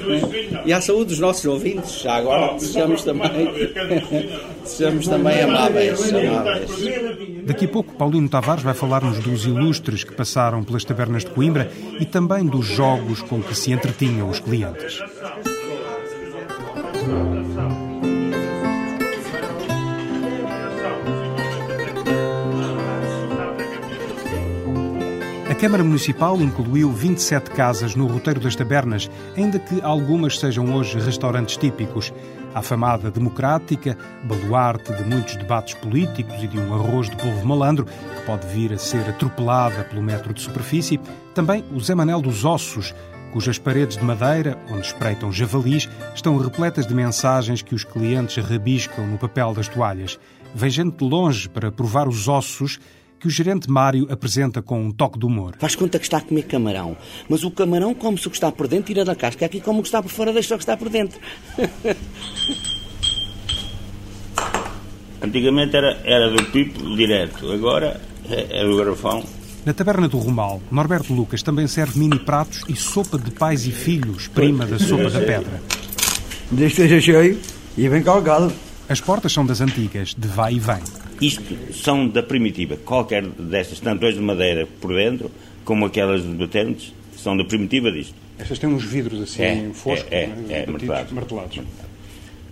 e 0.67 0.73
à 0.73 0.81
saúde 0.81 1.07
dos 1.07 1.19
nossos 1.19 1.45
ouvintes, 1.47 2.01
já 2.03 2.17
agora, 2.17 2.59
sejamos 2.59 3.03
também, 3.03 3.31
sejamos 4.65 5.09
também 5.09 5.41
amáveis, 5.41 6.13
amáveis. 6.13 6.71
Daqui 7.45 7.65
a 7.65 7.69
pouco, 7.69 7.95
Paulino 7.95 8.29
Tavares 8.29 8.63
vai 8.63 8.75
falar-nos 8.75 9.19
dos 9.21 9.47
ilustres 9.47 10.05
que 10.05 10.15
passaram 10.15 10.63
pelas 10.63 10.85
tabernas 10.85 11.25
de 11.25 11.31
Coimbra 11.31 11.71
e 11.99 12.05
também 12.05 12.45
dos 12.45 12.67
jogos 12.67 13.23
com 13.23 13.43
que 13.43 13.55
se 13.55 13.73
entretinham 13.73 14.29
os 14.29 14.41
clientes. 14.41 15.01
Câmara 25.61 25.83
Municipal 25.83 26.39
incluiu 26.43 26.93
27 26.93 27.51
casas 27.53 27.95
no 27.95 28.07
roteiro 28.07 28.39
das 28.39 28.55
tabernas, 28.55 29.11
ainda 29.35 29.59
que 29.59 29.81
algumas 29.81 30.39
sejam 30.39 30.75
hoje 30.75 30.99
restaurantes 30.99 31.57
típicos. 31.57 32.13
A 32.55 32.59
afamada 32.59 33.11
democrática, 33.11 33.97
baluarte 34.25 34.93
de 34.93 35.03
muitos 35.03 35.35
debates 35.37 35.73
políticos 35.73 36.43
e 36.43 36.47
de 36.47 36.59
um 36.59 36.75
arroz 36.75 37.09
de 37.09 37.17
polvo 37.17 37.47
malandro, 37.47 37.87
que 37.87 38.27
pode 38.27 38.47
vir 38.49 38.71
a 38.75 38.79
ser 38.79 39.09
atropelada 39.09 39.83
pelo 39.85 40.03
metro 40.03 40.35
de 40.35 40.43
superfície. 40.43 41.01
Também 41.35 41.65
o 41.73 41.81
Zé 41.81 41.95
Manel 41.95 42.21
dos 42.21 42.45
Ossos, 42.45 42.95
cujas 43.33 43.59
paredes 43.59 43.97
de 43.97 44.05
madeira, 44.05 44.59
onde 44.71 44.87
espreitam 44.87 45.33
javalis, 45.33 45.89
estão 46.15 46.37
repletas 46.37 46.87
de 46.87 46.95
mensagens 46.95 47.63
que 47.63 47.75
os 47.75 47.83
clientes 47.83 48.45
rabiscam 48.45 49.07
no 49.07 49.17
papel 49.17 49.55
das 49.55 49.69
toalhas. 49.69 50.19
Vem 50.55 50.69
gente 50.69 50.99
de 50.99 51.05
longe 51.05 51.49
para 51.49 51.73
provar 51.73 52.09
os 52.09 52.29
ossos 52.29 52.79
que 53.21 53.27
o 53.27 53.31
gerente 53.31 53.71
Mário 53.71 54.07
apresenta 54.11 54.61
com 54.63 54.81
um 54.81 54.91
toque 54.91 55.19
de 55.19 55.27
humor. 55.27 55.55
Faz 55.59 55.75
conta 55.75 55.99
que 55.99 56.05
está 56.05 56.19
a 56.19 56.21
comer 56.21 56.43
camarão, 56.45 56.97
mas 57.29 57.43
o 57.45 57.51
camarão 57.51 57.95
come-se 57.95 58.27
o 58.27 58.31
que 58.31 58.37
está 58.37 58.53
por 58.53 58.69
dentro, 58.69 58.87
tira 58.87 59.05
da 59.05 59.15
casca. 59.15 59.47
Aqui 59.47 59.61
como 59.61 59.81
o 59.81 59.83
que 59.83 59.89
está 59.89 60.03
por 60.03 60.11
fora, 60.11 60.33
deixa 60.33 60.55
o 60.55 60.59
que 60.59 60.63
está 60.63 60.77
por 60.77 60.89
dentro. 60.89 61.19
Antigamente 65.23 65.77
era, 65.77 66.01
era 66.05 66.31
do 66.31 66.45
pipo 66.45 66.95
direto, 66.95 67.51
agora 67.51 68.01
é, 68.31 68.61
é 68.61 68.65
do 68.65 68.77
garrafão. 68.77 69.25
Na 69.65 69.73
taberna 69.73 70.07
do 70.07 70.19
Rumal, 70.19 70.63
Norberto 70.71 71.13
Lucas 71.13 71.43
também 71.43 71.67
serve 71.67 71.99
mini 71.99 72.19
pratos 72.19 72.63
e 72.69 72.77
sopa 72.77 73.19
de 73.19 73.33
pais 73.33 73.67
e 73.67 73.73
filhos, 73.73 74.29
prima 74.29 74.65
da 74.65 74.79
sopa 74.79 75.11
da 75.11 75.19
pedra. 75.19 75.61
Desde 76.51 76.77
que 76.77 76.83
esteja 76.83 77.01
cheio 77.01 77.41
e 77.77 77.89
bem 77.89 78.03
calcado. 78.03 78.53
As 78.89 79.01
portas 79.01 79.33
são 79.33 79.45
das 79.45 79.61
antigas, 79.61 80.15
de 80.17 80.29
vai 80.29 80.55
e 80.55 80.61
vem. 80.61 80.79
Isto 81.21 81.43
são 81.73 82.07
da 82.09 82.23
primitiva. 82.23 82.77
Qualquer 82.77 83.23
destas, 83.27 83.81
tanto 83.81 84.05
as 84.07 84.15
de 84.15 84.21
madeira 84.21 84.67
por 84.81 84.93
dentro, 84.95 85.31
como 85.65 85.87
aquelas 85.87 86.23
de 86.23 86.29
batentes, 86.29 86.93
são 87.17 87.37
da 87.37 87.45
primitiva 87.45 87.91
disto. 87.91 88.15
Estas 88.39 88.59
têm 88.59 88.69
uns 88.69 88.85
vidros 88.85 89.21
assim, 89.23 89.43
É, 89.43 89.71
foscos, 89.73 90.07
é, 90.13 90.27
não 90.27 90.35
é, 90.35 90.39
é, 90.39 90.67
Batidos, 90.67 90.69
martelados. 90.73 91.13
martelados. 91.13 91.61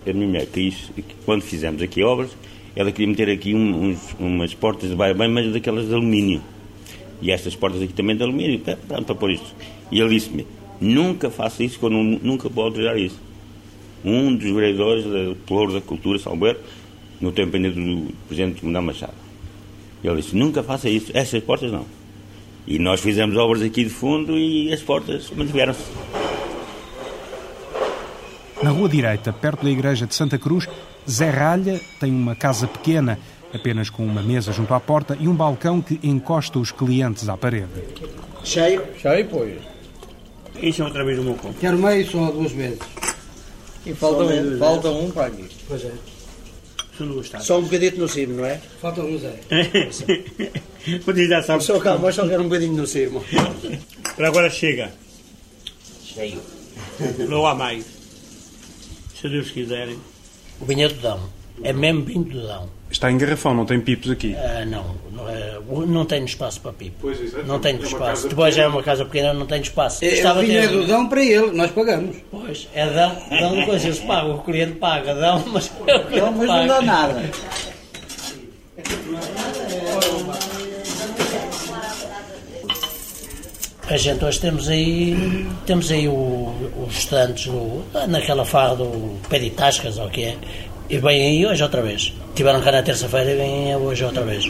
A 0.07 0.13
minha 0.13 0.27
mulher 0.27 0.47
quis, 0.47 0.91
quando 1.25 1.41
fizemos 1.41 1.81
aqui 1.81 2.01
obras, 2.03 2.31
ela 2.75 2.91
queria 2.91 3.07
meter 3.07 3.29
aqui 3.29 3.53
um- 3.53 3.89
uns- 3.91 4.15
umas 4.19 4.53
portas 4.53 4.89
de 4.89 4.95
vai-bem, 4.95 5.27
mas 5.29 5.51
daquelas 5.53 5.87
de 5.87 5.93
alumínio. 5.93 6.41
E 7.21 7.31
estas 7.31 7.55
portas 7.55 7.81
aqui 7.81 7.93
também 7.93 8.15
de 8.15 8.23
alumínio, 8.23 8.59
pronto, 8.87 9.05
para 9.05 9.15
pôr 9.15 9.31
isto. 9.31 9.55
E 9.91 9.99
ele 9.99 10.09
disse-me, 10.09 10.45
nunca 10.81 11.29
faça 11.29 11.63
isso, 11.63 11.77
que 11.79 11.85
eu 11.85 11.89
nunca 11.89 12.49
vou 12.49 12.65
autorizar 12.65 12.97
isso. 12.97 13.19
Um 14.03 14.35
dos 14.35 14.51
vereadores 14.51 15.03
da 15.05 15.35
Pelouro 15.47 15.73
da 15.73 15.81
Cultura, 15.81 16.19
Salberto, 16.19 16.61
no 17.19 17.31
tempo 17.31 17.55
ainda 17.55 17.71
do 17.71 18.13
Presidente 18.27 18.63
Manuel 18.65 18.83
Machado. 18.83 19.13
Ele 20.03 20.21
disse, 20.21 20.35
nunca 20.35 20.61
faça 20.61 20.89
isso, 20.89 21.11
essas 21.13 21.43
portas 21.43 21.71
não. 21.71 21.85
E 22.67 22.79
nós 22.79 22.99
fizemos 22.99 23.35
obras 23.37 23.61
aqui 23.61 23.83
de 23.83 23.89
fundo 23.89 24.37
e 24.37 24.73
as 24.73 24.81
portas 24.81 25.29
mantiveram-se. 25.31 25.83
Na 28.61 28.71
rua 28.71 28.89
direita, 28.89 29.31
perto 29.31 29.63
da 29.63 29.69
igreja 29.69 30.07
de 30.07 30.15
Santa 30.15 30.37
Cruz, 30.37 30.67
Zé 31.09 31.29
Ralha 31.29 31.79
tem 31.99 32.11
uma 32.11 32.35
casa 32.35 32.67
pequena, 32.67 33.19
apenas 33.53 33.89
com 33.89 34.05
uma 34.05 34.21
mesa 34.21 34.51
junto 34.51 34.73
à 34.73 34.79
porta 34.79 35.17
e 35.19 35.27
um 35.27 35.35
balcão 35.35 35.81
que 35.81 35.99
encosta 36.01 36.57
os 36.57 36.71
clientes 36.71 37.29
à 37.29 37.37
parede. 37.37 37.69
Cheio? 38.43 38.83
Cheio, 38.97 39.27
pois. 39.27 39.55
Isso 40.61 40.81
é 40.81 40.85
outra 40.85 41.03
vez 41.03 41.19
o 41.19 41.23
meu 41.23 41.35
conto. 41.35 41.59
Quero 41.59 41.77
meio 41.77 42.09
só 42.09 42.31
duas 42.31 42.51
vezes. 42.51 42.79
E 43.85 43.93
falta 43.93 44.23
um, 44.23 44.57
falta 44.57 44.89
um 44.89 45.11
para 45.11 45.27
aqui. 45.27 45.45
Pois 45.67 45.83
é. 45.83 45.91
Só 47.41 47.59
um 47.59 47.63
bocadinho 47.63 47.97
no 47.97 48.07
cimo, 48.07 48.35
não 48.35 48.45
é? 48.45 48.61
Falta 48.81 49.01
um, 49.03 49.17
Zé. 49.17 49.39
Você 51.05 51.27
já 51.27 51.41
sabe. 51.43 51.63
Só 51.63 51.79
calma, 51.79 52.11
só 52.11 52.27
quero 52.27 52.41
um 52.41 52.49
bocadinho 52.49 52.73
no 52.73 52.87
cimo. 52.87 53.23
Para 54.15 54.27
agora 54.27 54.49
chega. 54.49 54.91
Cheio. 56.03 56.41
Não 57.27 57.45
há 57.45 57.53
mais. 57.53 57.85
Se 59.19 59.27
Deus 59.27 59.51
quiserem. 59.51 59.99
O 60.59 60.65
vinho 60.65 60.85
é 60.85 60.87
do 60.87 61.01
Dão. 61.01 61.29
É 61.63 61.73
mesmo 61.73 62.03
vinho 62.03 62.23
do 62.23 62.41
Dão. 62.47 62.69
Está 62.91 63.11
em 63.11 63.17
garrafão, 63.17 63.53
não 63.53 63.65
tem 63.65 63.79
pipos 63.81 64.09
aqui. 64.11 64.35
Ah, 64.35 64.63
não, 64.65 64.95
não, 65.11 65.27
é, 65.29 65.57
não 65.87 66.05
tenho 66.05 66.25
espaço 66.25 66.61
para 66.61 66.71
pipo. 66.71 66.95
Pois, 67.01 67.19
exato. 67.19 67.45
Não 67.45 67.59
tenho 67.59 67.81
É 67.81 67.85
espaço. 67.85 68.27
Depois 68.29 68.57
é 68.57 68.67
uma 68.67 68.83
casa 68.83 69.03
pequena, 69.05 69.33
não 69.33 69.45
tenho 69.45 69.63
espaço. 69.63 70.05
É, 70.05 70.11
Gostava 70.11 70.39
o 70.39 70.41
de 70.43 70.47
vinho 70.49 70.59
é 70.63 70.67
do 70.67 70.85
Dão 70.87 71.07
para 71.09 71.23
ele, 71.23 71.51
nós 71.51 71.71
pagamos. 71.71 72.15
Pois, 72.31 72.67
é 72.73 72.85
Dão, 72.87 73.17
Dão 73.29 73.65
coisa, 73.65 73.87
eles 73.87 73.99
pagam, 73.99 74.35
o 74.35 74.43
cliente 74.43 74.73
paga, 74.73 75.13
Dão, 75.15 75.43
mas 75.47 75.71
é 75.87 75.95
o 75.95 76.05
cliente 76.05 76.17
Então, 76.17 76.31
mas 76.31 76.47
não 76.47 76.55
paga. 76.55 76.67
dá 76.67 76.81
nada. 76.81 77.23
A 83.87 83.97
gente 83.97 84.25
hoje 84.25 84.39
temos 84.39 84.67
aí, 84.67 85.47
temos 85.65 85.91
aí 85.91 86.07
o, 86.07 86.51
os 86.87 86.97
estudantes 86.97 87.45
do, 87.45 87.83
naquela 88.07 88.43
farra 88.43 88.75
do 88.77 89.19
pé 89.29 89.37
de 89.37 89.51
tascas, 89.51 89.99
ou 89.99 90.07
o 90.07 90.09
que 90.09 90.23
é, 90.23 90.37
e 90.89 90.97
vêm 90.97 91.21
aí 91.21 91.45
hoje 91.45 91.63
outra 91.63 91.81
vez. 91.81 92.13
Tiveram 92.33 92.61
cá 92.61 92.71
na 92.71 92.83
terça-feira 92.83 93.31
e 93.31 93.35
vêm 93.35 93.75
hoje 93.75 94.03
outra 94.03 94.23
vez. 94.23 94.49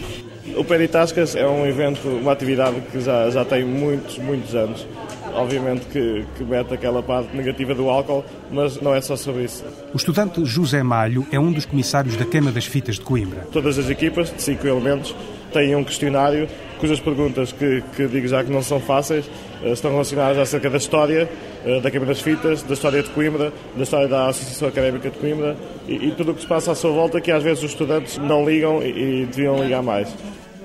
O 0.55 0.63
Peritascas 0.63 1.35
é 1.35 1.45
um 1.47 1.65
evento, 1.65 2.07
uma 2.07 2.31
atividade 2.31 2.79
que 2.91 3.01
já, 3.01 3.29
já 3.29 3.43
tem 3.43 3.65
muitos, 3.65 4.17
muitos 4.17 4.55
anos. 4.55 4.87
Obviamente 5.35 5.85
que, 5.87 6.25
que 6.37 6.43
mete 6.43 6.73
aquela 6.73 7.03
parte 7.03 7.35
negativa 7.35 7.75
do 7.75 7.89
álcool, 7.89 8.23
mas 8.51 8.81
não 8.81 8.93
é 8.95 9.01
só 9.01 9.15
sobre 9.15 9.43
isso. 9.43 9.63
O 9.93 9.97
estudante 9.97 10.43
José 10.45 10.81
Malho 10.81 11.25
é 11.31 11.39
um 11.39 11.51
dos 11.51 11.65
comissários 11.65 12.15
da 12.15 12.25
Queima 12.25 12.51
das 12.51 12.65
Fitas 12.65 12.95
de 12.95 13.01
Coimbra. 13.01 13.47
Todas 13.51 13.77
as 13.77 13.89
equipas, 13.89 14.33
de 14.33 14.41
cinco 14.41 14.65
elementos, 14.67 15.15
têm 15.51 15.75
um 15.75 15.83
questionário 15.83 16.47
cujas 16.79 16.99
perguntas, 16.99 17.51
que, 17.51 17.81
que 17.95 18.07
digo 18.07 18.27
já 18.27 18.43
que 18.43 18.51
não 18.51 18.61
são 18.61 18.79
fáceis, 18.79 19.25
eh, 19.63 19.71
estão 19.71 19.91
relacionadas 19.91 20.37
acerca 20.37 20.69
da 20.69 20.77
história 20.77 21.29
eh, 21.65 21.79
da 21.79 21.89
Queima 21.89 22.05
das 22.05 22.21
Fitas, 22.21 22.61
da 22.63 22.73
história 22.73 23.01
de 23.01 23.09
Coimbra, 23.09 23.51
da 23.75 23.83
história 23.83 24.07
da 24.07 24.27
Associação 24.27 24.67
Académica 24.67 25.09
de 25.09 25.17
Coimbra 25.17 25.55
e, 25.87 26.07
e 26.07 26.11
tudo 26.11 26.31
o 26.31 26.35
que 26.35 26.41
se 26.41 26.47
passa 26.47 26.71
à 26.71 26.75
sua 26.75 26.91
volta 26.91 27.21
que 27.21 27.31
às 27.31 27.43
vezes 27.43 27.63
os 27.63 27.71
estudantes 27.71 28.17
não 28.17 28.45
ligam 28.45 28.81
e, 28.81 29.21
e 29.21 29.25
deviam 29.25 29.63
ligar 29.63 29.81
mais. 29.81 30.13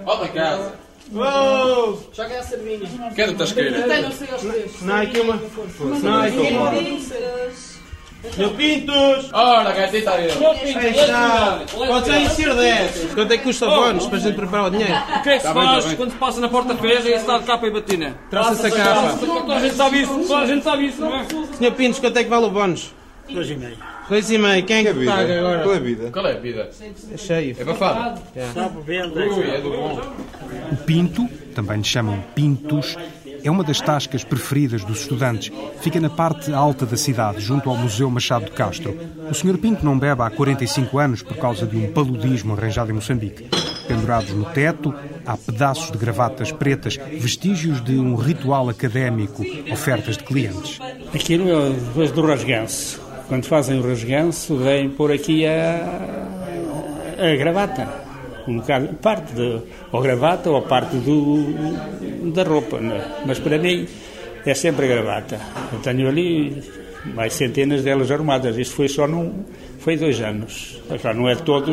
Volta 0.05 0.29
casa. 0.29 0.80
Uou! 1.13 2.11
Joga 2.13 2.39
a 2.39 2.43
cervinha. 2.43 2.81
Quero 3.15 3.35
tasqueira. 3.35 3.83
Tem, 3.83 4.03
não 4.03 4.13
sei 4.13 4.29
aos 4.31 4.43
três. 4.43 4.83
Não, 4.83 4.97
aqui 4.97 5.21
uma. 5.21 5.43
Não, 6.03 6.23
aqui 6.23 6.37
uma. 6.37 6.71
Meu 8.37 8.51
Pintos! 8.51 9.33
Ora, 9.33 9.73
gatita. 9.73 10.11
Aí 10.13 10.27
está! 10.27 11.63
Pode 11.75 12.07
ser 12.07 12.31
ser 12.31 12.55
10. 12.55 13.15
Quanto 13.15 13.33
é 13.33 13.39
que 13.39 13.45
custa 13.45 13.67
bónus 13.67 14.07
para 14.07 14.19
a 14.19 14.21
gente 14.21 14.37
preparar 14.37 14.67
o 14.67 14.71
dinheiro? 14.71 14.93
O 14.93 15.23
que 15.23 15.31
é 15.31 15.39
que 15.39 15.47
se 15.47 15.55
faz 15.55 15.95
quando 15.95 16.11
se 16.11 16.17
passa 16.19 16.41
na 16.41 16.49
porta 16.49 16.77
ferra 16.77 17.09
e 17.09 17.13
está 17.15 17.39
de 17.39 17.45
capa 17.45 17.67
e 17.67 17.71
batina? 17.71 18.19
Traça-se 18.29 18.67
a 18.67 18.71
capa. 18.71 19.19
Toda 19.19 19.55
a 19.55 19.61
gente 19.61 19.75
sabe 19.75 20.03
isso, 20.03 20.25
toda 20.29 20.43
a 20.43 20.47
gente 20.47 20.63
sabe 20.63 20.87
isso, 20.87 21.01
não 21.01 21.17
é? 21.17 21.27
Senhor 21.57 21.73
Pintos, 21.73 21.99
quanto 21.99 22.17
é 22.19 22.25
que 22.25 22.29
vale 22.29 22.45
o 22.45 22.51
bónus? 22.51 22.93
Dois 23.31 23.49
e 23.49 23.55
meio. 23.55 23.79
Dois 24.11 24.29
e 24.29 24.39
meio. 24.39 24.65
Quem 24.65 24.79
é 24.79 24.93
que 24.93 25.07
paga 25.07 25.39
agora? 25.39 25.63
Qual 25.63 25.73
é 25.73 25.77
a 25.77 25.81
vida? 25.81 26.11
Qual 26.11 26.27
é 26.27 26.33
a 26.33 26.41
vida? 26.41 26.71
É 27.15 27.17
cheio. 27.17 27.57
É 27.57 27.63
bafado. 27.63 28.21
Está 28.35 28.69
bebendo. 28.69 29.15
Ui, 29.15 29.49
é 29.49 29.61
do 29.61 29.71
bom. 29.71 30.01
O 30.73 30.77
pinto, 30.79 31.29
também 31.55 31.79
lhe 31.79 31.85
chamam 31.85 32.21
pintos, 32.35 32.97
é 33.45 33.49
uma 33.49 33.63
das 33.63 33.81
tascas 33.81 34.25
preferidas 34.25 34.85
dos 34.85 35.03
estudantes. 35.03 35.53
Fica 35.81 36.01
na 36.01 36.11
parte 36.11 36.53
alta 36.53 36.85
da 36.85 36.97
cidade, 36.97 37.41
junto 37.41 37.71
ao 37.71 37.77
Museu 37.77 38.11
Machado 38.11 38.47
de 38.47 38.51
Castro. 38.51 38.99
O 39.31 39.33
Sr. 39.33 39.57
Pinto 39.59 39.85
não 39.85 39.97
bebe 39.97 40.23
há 40.23 40.29
45 40.29 40.99
anos 40.99 41.23
por 41.23 41.37
causa 41.37 41.65
de 41.65 41.77
um 41.77 41.93
paludismo 41.93 42.55
arranjado 42.55 42.91
em 42.91 42.95
Moçambique. 42.95 43.49
Pendurados 43.87 44.33
no 44.33 44.45
teto, 44.47 44.93
há 45.25 45.37
pedaços 45.37 45.93
de 45.93 45.99
gravatas 45.99 46.51
pretas, 46.51 46.97
vestígios 46.97 47.81
de 47.81 47.97
um 47.97 48.17
ritual 48.17 48.69
académico, 48.69 49.45
ofertas 49.73 50.17
de 50.17 50.25
clientes. 50.25 50.81
Aquilo 51.15 51.49
é 51.49 51.71
depois 51.71 52.11
do 52.11 52.23
rasganço. 52.27 53.10
Quando 53.31 53.47
fazem 53.47 53.79
o 53.79 53.83
rasganço, 53.87 54.57
vêm 54.57 54.91
pôr 54.91 55.13
aqui 55.13 55.47
a, 55.47 55.87
a 57.17 57.37
gravata. 57.37 57.87
Colocar 58.45 58.83
parte 59.01 59.33
de, 59.35 59.61
ou 59.93 60.03
gravata 60.03 60.51
ou 60.51 60.63
parte 60.63 60.97
do, 60.97 62.33
da 62.33 62.43
roupa. 62.43 62.81
né? 62.81 63.01
Mas 63.25 63.39
para 63.39 63.57
mim 63.57 63.87
é 64.45 64.53
sempre 64.53 64.87
a 64.87 64.89
gravata. 64.89 65.39
Eu 65.73 65.79
tenho 65.79 66.09
ali 66.09 66.61
mais 67.15 67.35
centenas 67.35 67.85
delas 67.85 68.11
arrumadas. 68.11 68.59
Isto 68.59 68.75
foi 68.75 68.89
só 68.89 69.07
num. 69.07 69.45
Foi 69.79 69.97
dois 69.97 70.21
anos. 70.21 70.83
Já 71.01 71.15
não 71.15 71.29
é 71.29 71.37
todos 71.37 71.73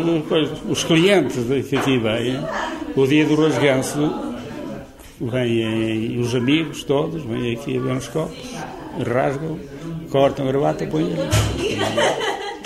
os 0.70 0.84
clientes 0.84 1.38
que 1.68 1.76
aqui 1.76 1.98
vêm. 1.98 2.40
O 2.96 3.08
dia 3.08 3.26
do 3.26 3.34
rasganço 3.34 4.36
vêm 5.20 6.20
os 6.20 6.36
amigos 6.36 6.84
todos, 6.84 7.24
vêm 7.24 7.56
aqui 7.56 7.78
a 7.78 7.82
ver 7.82 7.94
os 7.94 8.08
copos, 8.10 8.38
rasgam, 9.04 9.58
cortam 10.12 10.48
a 10.48 10.52
gravata 10.52 10.84
e 10.84 10.88
põem 10.88 11.14
ali. 11.14 11.78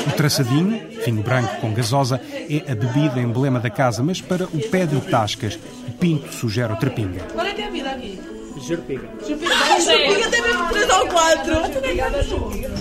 O 0.08 0.12
traçadinho, 0.14 0.82
vinho 1.06 1.22
branco 1.22 1.58
com 1.62 1.74
gasosa, 1.74 2.20
é 2.50 2.72
a 2.72 2.76
bebida 2.76 3.20
emblema 3.20 3.60
da 3.60 3.70
casa, 3.70 4.02
mas 4.02 4.20
para 4.20 4.46
o 4.46 4.70
pé 4.70 4.86
de 4.86 5.00
tascas, 5.02 5.60
o 5.88 5.92
pinto 5.92 6.34
sugere 6.34 6.74
o 6.74 6.76
trapinga. 6.76 7.22
Qual 7.34 7.46
é 7.46 7.54
que 7.54 7.62
é 7.62 7.68
a 7.68 7.70
vida 7.70 7.92
aqui? 7.92 8.20
Jurpiga. 8.68 9.10
Jupiga. 9.28 9.52
Ah, 9.54 9.80
Jupiga 9.80 10.30
tem 10.30 10.42
mesmo 10.42 10.70
3 10.70 10.90
ou 10.90 11.08
4. 11.08 11.78
Obrigada, 11.78 12.24
Jupiga. 12.24 12.72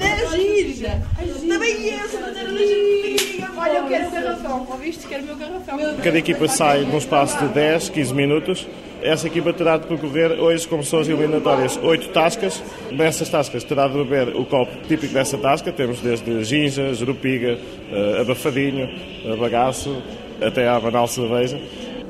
É 0.00 0.36
gira. 0.36 1.02
Também 1.48 1.90
essa 1.90 2.20
maneira 2.20 2.52
da 2.52 2.58
Jupiga. 2.58 3.50
Olha, 3.56 3.78
eu 3.78 3.86
quero 3.86 4.08
o 4.08 4.12
garrafão. 4.12 4.66
Ouviste? 4.70 5.06
Quero 5.06 5.22
o 5.22 5.26
meu 5.26 5.36
garrafão. 5.36 5.78
Cada 6.02 6.18
equipa 6.18 6.48
sai 6.48 6.84
num 6.84 6.98
espaço 6.98 7.38
de 7.38 7.48
10, 7.48 7.88
15 7.90 8.14
minutos. 8.14 8.66
Essa 9.04 9.26
equipa 9.26 9.52
terá 9.52 9.76
de 9.76 9.86
percorrer 9.86 10.40
hoje, 10.40 10.66
como 10.66 10.82
são 10.82 10.98
as 10.98 11.08
eliminatórias, 11.08 11.78
8 11.82 12.08
tascas. 12.08 12.62
Nessas 12.90 13.28
tascas 13.28 13.62
terá 13.62 13.86
de 13.86 13.92
beber 13.92 14.34
o 14.34 14.46
copo 14.46 14.72
típico 14.88 15.12
dessa 15.12 15.36
tasca. 15.36 15.70
Temos 15.70 16.00
desde 16.00 16.42
ginja, 16.42 16.94
jerupiga, 16.94 17.58
eh, 17.92 18.20
abafadinho, 18.22 18.88
eh, 19.26 19.36
bagaço, 19.36 19.94
até 20.40 20.66
à 20.66 20.80
banal 20.80 21.06
cerveja. 21.06 21.60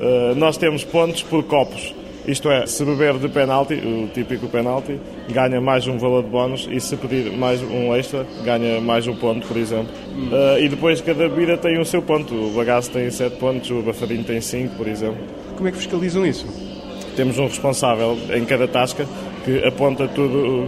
Eh, 0.01 0.35
Nós 0.37 0.57
temos 0.57 0.85
pontos 0.85 1.21
por 1.25 1.43
copos. 1.43 1.93
Isto 2.29 2.49
é, 2.49 2.65
se 2.65 2.85
beber 2.85 3.19
de 3.19 3.29
penalti, 3.29 3.75
o 3.75 4.09
típico 4.15 4.47
penalti, 4.47 4.99
ganha 5.29 5.61
mais 5.61 5.87
um 5.89 5.99
valor 5.99 6.23
de 6.23 6.31
bónus 6.31 6.69
e 6.71 6.81
se 6.81 6.97
pedir 6.97 7.31
mais 7.33 7.61
um 7.61 7.95
extra, 7.95 8.25
ganha 8.45 8.81
mais 8.81 9.07
um 9.07 9.17
ponto, 9.17 9.47
por 9.47 9.57
exemplo. 9.59 9.93
Uh, 10.33 10.59
e 10.59 10.69
depois 10.69 11.03
cada 11.03 11.29
bebida 11.29 11.59
tem 11.59 11.79
o 11.79 11.85
seu 11.85 12.01
ponto. 12.01 12.33
O 12.33 12.51
bagaço 12.53 12.91
tem 12.93 13.11
7 13.11 13.37
pontos, 13.37 13.71
o 13.71 13.81
abafadinho 13.81 14.25
tem 14.25 14.41
5, 14.41 14.75
por 14.77 14.89
exemplo. 14.89 15.19
Como 15.55 15.69
é 15.69 15.73
que 15.73 15.77
fiscalizam 15.77 16.25
isso? 16.25 16.47
Temos 17.17 17.39
um 17.39 17.47
responsável 17.47 18.19
em 18.35 18.45
cada 18.45 18.67
tasca 18.67 19.07
que 19.45 19.65
aponta 19.65 20.09
tudo 20.09 20.37
o, 20.37 20.61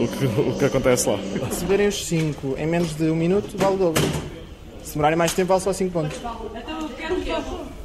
o- 0.00 0.04
o 0.04 0.08
que, 0.08 0.24
o 0.24 0.58
que 0.58 0.64
acontece 0.64 1.08
lá. 1.08 1.18
Se 1.50 1.60
beberem 1.64 1.88
os 1.88 2.04
5 2.06 2.54
em 2.58 2.66
menos 2.66 2.94
de 2.96 3.04
um 3.10 3.16
minuto, 3.16 3.48
vale 3.56 3.74
o 3.74 3.78
dobro. 3.78 4.02
Se 4.82 4.92
demorarem 4.94 5.16
mais 5.18 5.32
tempo, 5.34 5.48
vale 5.48 5.60
só 5.60 5.72
5 5.72 5.90
pontos. 5.92 6.16
Então 6.16 6.80
eu 6.80 6.88
quero? 6.96 7.14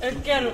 Eu 0.01 0.13
quero. 0.23 0.51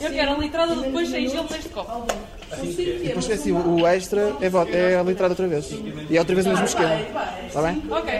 Eu 0.00 0.10
quero 0.10 0.32
a 0.32 0.36
litrada 0.38 0.74
depois 0.74 1.08
sem 1.08 1.28
gelo 1.28 1.46
neste 1.50 1.68
copo. 1.70 2.04
Depois 2.50 3.30
é 3.30 3.34
assim, 3.34 3.52
o 3.52 3.86
extra 3.86 4.32
é, 4.40 4.48
vo- 4.50 4.66
é 4.68 4.96
a 4.98 5.02
litrada 5.02 5.32
outra 5.32 5.46
vez. 5.46 5.70
E 6.10 6.16
é 6.16 6.18
outra 6.20 6.34
vez 6.34 6.46
o 6.46 6.50
mesmo 6.50 6.64
esquema. 6.64 6.96
Está 7.46 7.62
bem? 7.62 7.82
Ok. 7.88 8.12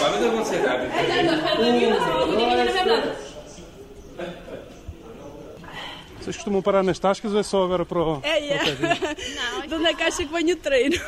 Mas 0.00 0.22
eu 0.22 0.30
vou 0.32 0.44
ser 0.44 0.60
rápido. 0.64 0.92
Vocês 6.22 6.36
costumam 6.36 6.62
parar 6.62 6.82
nas 6.84 6.98
tascas 6.98 7.32
ou 7.32 7.40
é 7.40 7.42
só 7.42 7.64
agora 7.64 7.84
para 7.84 7.98
o. 7.98 8.20
É, 8.22 8.56
para 8.58 8.72
o 8.72 8.76
pé 8.76 8.76
de- 8.76 8.86
é. 9.64 9.66
Não, 9.68 9.78
na 9.80 9.94
caixa 9.94 10.18
que 10.24 10.32
vem 10.32 10.52
o 10.52 10.56
treino. 10.56 10.96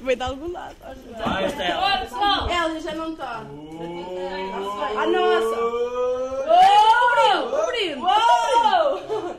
Vem 0.00 0.16
de 0.16 0.22
algum 0.22 0.50
lado. 0.52 0.76
Ah, 0.84 1.42
esta 1.42 1.62
é 1.62 1.70
ela. 1.70 1.82
Olha, 1.86 1.98
pessoal. 2.00 2.48
Ela 2.50 2.80
já 2.80 2.94
não 2.94 3.12
está. 3.12 3.38
A 3.38 5.06
nossa. 5.06 5.60
Oh, 6.46 7.14
brinde, 7.14 8.00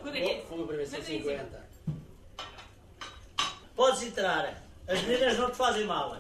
brinde. 0.04 0.42
Vamos 0.50 0.66
para 0.68 0.78
ver 0.78 0.88
se 0.88 0.98
é 0.98 1.02
50. 1.02 1.66
Podes 3.76 4.04
entrar. 4.04 4.54
As 4.88 5.02
meninas 5.04 5.38
não 5.38 5.50
te 5.52 5.58
fazem 5.58 5.86
mal. 5.86 6.18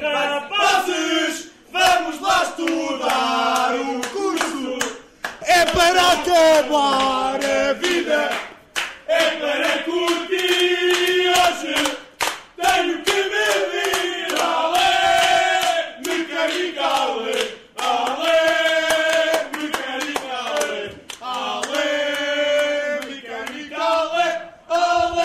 Rapazes, 0.00 1.50
vamos 1.70 2.20
lá 2.20 2.42
estudar 2.44 3.74
o 3.74 4.00
curso. 4.10 5.03
É 5.46 5.64
para 5.66 6.12
acabar 6.12 7.38
a 7.44 7.72
vida, 7.74 8.30
é 9.06 9.30
para 9.32 9.82
curtir 9.84 11.28
hoje. 11.28 11.74
Tenho 12.56 13.02
que 13.02 13.12
me 13.12 13.46
vir 13.70 14.34
além, 14.40 16.00
mecânica 16.06 16.82
além, 16.82 17.44
além, 17.76 19.34
mecânica 19.60 20.32
além, 20.46 20.90
além, 21.20 23.00
mecânica 23.06 23.78
além, 23.82 24.34
além. 24.68 25.24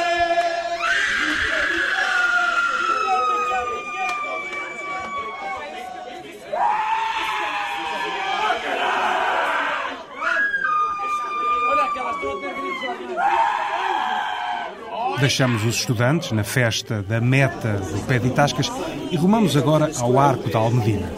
Olha 11.71 11.83
aquelas 11.83 12.17
todas 12.19 12.51
gritos 12.55 12.81
Deixamos 15.19 15.65
os 15.65 15.75
estudantes 15.75 16.31
na 16.31 16.45
festa 16.45 17.03
da 17.03 17.19
meta 17.19 17.73
do 17.73 17.99
pé 18.07 18.19
de 18.19 18.29
tascas 18.29 18.71
e 19.11 19.17
rumamos 19.17 19.57
agora 19.57 19.91
ao 19.99 20.17
Arco 20.17 20.49
da 20.49 20.59
Almedina. 20.59 21.11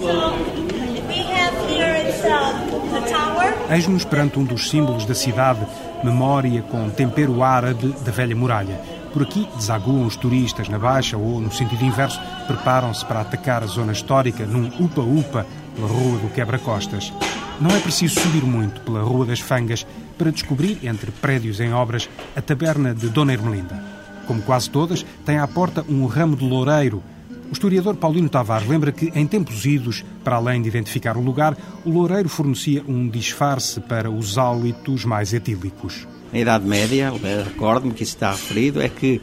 Eis-nos 3.70 4.04
perante 4.04 4.40
um 4.40 4.44
dos 4.44 4.70
símbolos 4.70 5.06
da 5.06 5.14
cidade, 5.14 5.66
memória 6.04 6.64
com 6.64 6.90
tempero 6.90 7.44
árabe 7.44 7.96
da 8.04 8.12
velha 8.12 8.36
muralha. 8.36 8.82
Por 9.14 9.22
aqui 9.22 9.48
desaguam 9.56 10.06
os 10.06 10.16
turistas 10.16 10.68
na 10.68 10.80
baixa 10.80 11.16
ou, 11.16 11.40
no 11.40 11.52
sentido 11.52 11.86
inverso, 11.86 12.20
preparam-se 12.48 13.06
para 13.06 13.22
atacar 13.22 13.62
a 13.62 13.68
zona 13.68 13.92
histórica 13.92 14.46
num 14.46 14.68
upa-upa 14.84 15.46
pela 15.76 15.88
Rua 15.88 16.18
do 16.18 16.30
Quebra-Costas. 16.34 17.14
Não 17.60 17.70
é 17.70 17.80
preciso 17.80 18.20
subir 18.20 18.44
muito 18.44 18.82
pela 18.82 19.04
Rua 19.04 19.26
das 19.28 19.40
Fangas 19.40 19.86
para 20.18 20.32
descobrir, 20.32 20.80
entre 20.84 21.12
prédios 21.12 21.60
em 21.60 21.74
obras, 21.74 22.10
a 22.36 22.42
taberna 22.42 22.94
de 22.94 23.08
Dona 23.08 23.34
Ermelinda. 23.34 23.91
Como 24.28 24.42
quase 24.42 24.70
todas, 24.70 25.06
tem 25.26 25.38
à 25.38 25.48
porta 25.48 25.86
um 25.90 26.06
ramo 26.06 26.36
de 26.36 26.48
loureiro. 26.48 27.04
O 27.50 27.54
historiador 27.54 27.96
Paulino 27.96 28.30
Tavares 28.30 28.68
lembra 28.68 28.92
que, 28.92 29.12
em 29.14 29.28
tempos 29.28 29.66
idos, 29.66 30.06
para 30.24 30.38
além 30.38 30.62
de 30.62 30.70
identificar 30.70 31.18
o 31.18 31.22
lugar, 31.22 31.58
o 31.84 31.90
loureiro 31.90 32.30
fornecia 32.30 32.84
um 32.88 33.10
disfarce 33.10 33.82
para 33.82 34.10
os 34.10 34.38
hálitos 34.38 35.04
mais 35.04 35.34
etílicos. 35.34 36.08
Na 36.32 36.40
Idade 36.40 36.66
Média, 36.66 37.12
recordo-me 37.46 37.94
que 37.94 38.04
isso 38.04 38.14
está 38.14 38.32
referido, 38.32 38.82
é 38.82 38.88
que 38.88 39.22